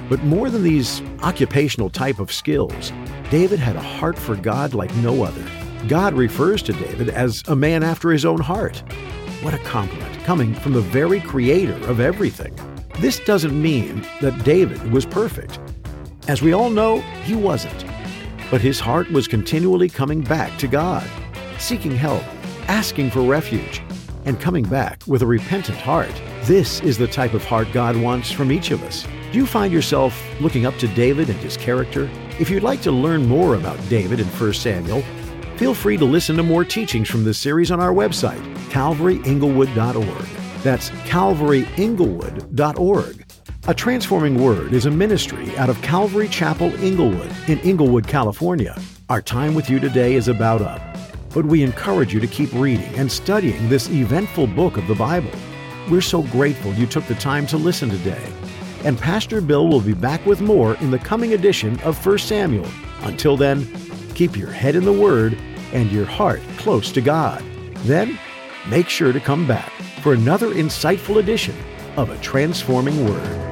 But 0.08 0.24
more 0.24 0.50
than 0.50 0.64
these 0.64 1.02
occupational 1.24 1.90
type 1.90 2.20
of 2.20 2.32
skills, 2.32 2.94
David 3.30 3.60
had 3.60 3.76
a 3.76 3.82
heart 3.82 4.18
for 4.18 4.38
God 4.38 4.74
like 4.74 4.96
no 4.98 5.24
other. 5.24 5.46
God 5.90 6.14
refers 6.14 6.62
to 6.64 6.74
David 6.74 7.10
as 7.10 7.44
a 7.50 7.56
man 7.56 7.84
after 7.84 8.12
his 8.12 8.24
own 8.24 8.40
heart. 8.40 8.82
What 9.42 9.54
a 9.54 9.60
compliment 9.60 10.11
coming 10.24 10.54
from 10.56 10.74
the 10.74 10.82
very 10.82 11.20
creator 11.22 11.76
of 11.88 12.00
everything. 12.00 12.56
This 13.00 13.20
doesn't 13.20 13.60
mean 13.60 14.06
that 14.22 14.44
David 14.44 14.92
was 14.92 15.06
perfect. 15.06 15.60
As 16.28 16.42
we 16.42 16.54
all 16.54 16.70
know, 16.70 17.00
he 17.24 17.36
wasn't. 17.36 17.86
But 18.50 18.62
his 18.62 18.80
heart 18.80 19.10
was 19.12 19.28
continually 19.28 19.90
coming 19.90 20.22
back 20.22 20.58
to 20.60 20.68
God, 20.68 21.08
seeking 21.58 21.96
help, 21.96 22.24
asking 22.68 23.12
for 23.12 23.22
refuge. 23.22 23.82
and 24.26 24.40
coming 24.40 24.64
back 24.64 25.02
with 25.08 25.22
a 25.24 25.26
repentant 25.26 25.78
heart. 25.80 26.14
This 26.44 26.80
is 26.82 26.98
the 26.98 27.08
type 27.08 27.34
of 27.34 27.44
heart 27.44 27.68
God 27.74 27.96
wants 27.96 28.32
from 28.32 28.52
each 28.52 28.72
of 28.72 28.84
us. 28.84 29.08
Do 29.32 29.38
you 29.38 29.46
find 29.46 29.74
yourself 29.74 30.22
looking 30.40 30.66
up 30.66 30.76
to 30.78 30.88
David 30.90 31.30
and 31.30 31.40
his 31.40 31.58
character? 31.58 32.10
If 32.40 32.50
you'd 32.50 32.64
like 32.64 32.82
to 32.84 32.92
learn 32.92 33.28
more 33.28 33.56
about 33.56 33.80
David 33.90 34.20
in 34.20 34.28
1 34.28 34.54
Samuel, 34.54 35.04
feel 35.62 35.74
free 35.76 35.96
to 35.96 36.06
listen 36.06 36.36
to 36.36 36.42
more 36.42 36.66
teachings 36.66 37.08
from 37.08 37.24
this 37.24 37.38
series 37.38 37.70
on 37.70 37.80
our 37.80 37.94
website, 37.94 38.42
calvaryinglewood.org. 38.70 40.28
That's 40.64 40.90
calvaryinglewood.org. 40.90 43.26
A 43.68 43.74
Transforming 43.76 44.44
Word 44.44 44.74
is 44.74 44.88
a 44.88 44.90
ministry 44.90 45.56
out 45.58 45.70
of 45.70 45.80
Calvary 45.84 46.28
Chapel, 46.30 46.74
Inglewood, 46.84 47.32
in 47.48 47.60
Inglewood, 47.60 48.08
California. 48.08 48.76
Our 49.08 49.22
time 49.22 49.54
with 49.54 49.70
you 49.70 49.80
today 49.80 50.16
is 50.16 50.30
about 50.30 50.64
up, 50.64 50.82
but 51.32 51.46
we 51.46 51.62
encourage 51.62 52.12
you 52.12 52.20
to 52.22 52.28
keep 52.28 52.52
reading 52.54 52.96
and 52.96 53.12
studying 53.12 53.70
this 53.70 53.88
eventful 53.88 54.48
book 54.48 54.78
of 54.78 54.88
the 54.88 54.96
Bible. 54.96 55.30
We're 55.92 56.02
so 56.02 56.24
grateful 56.24 56.74
you 56.74 56.88
took 56.88 57.06
the 57.06 57.14
time 57.14 57.46
to 57.46 57.58
listen 57.58 57.92
today. 57.92 58.34
And 58.84 58.98
Pastor 58.98 59.42
Bill 59.42 59.68
will 59.68 59.82
be 59.82 59.94
back 59.94 60.26
with 60.26 60.42
more 60.42 60.74
in 60.78 60.90
the 60.90 60.98
coming 60.98 61.36
edition 61.36 61.80
of 61.82 62.04
1 62.04 62.18
Samuel. 62.18 62.66
Until 63.04 63.38
then, 63.38 63.68
keep 64.16 64.36
your 64.36 64.50
head 64.50 64.76
in 64.76 64.86
the 64.86 64.92
Word 64.92 65.38
and 65.74 65.92
your 65.92 66.06
heart 66.06 66.42
close 66.58 66.92
to 66.94 67.02
God. 67.02 67.44
Then, 67.84 68.20
make 68.70 68.90
sure 68.90 69.12
to 69.12 69.20
come 69.20 69.48
back 69.48 69.72
for 70.02 70.14
another 70.14 70.50
insightful 70.54 71.18
edition 71.18 71.56
of 71.98 72.10
A 72.10 72.18
Transforming 72.20 73.06
Word. 73.06 73.51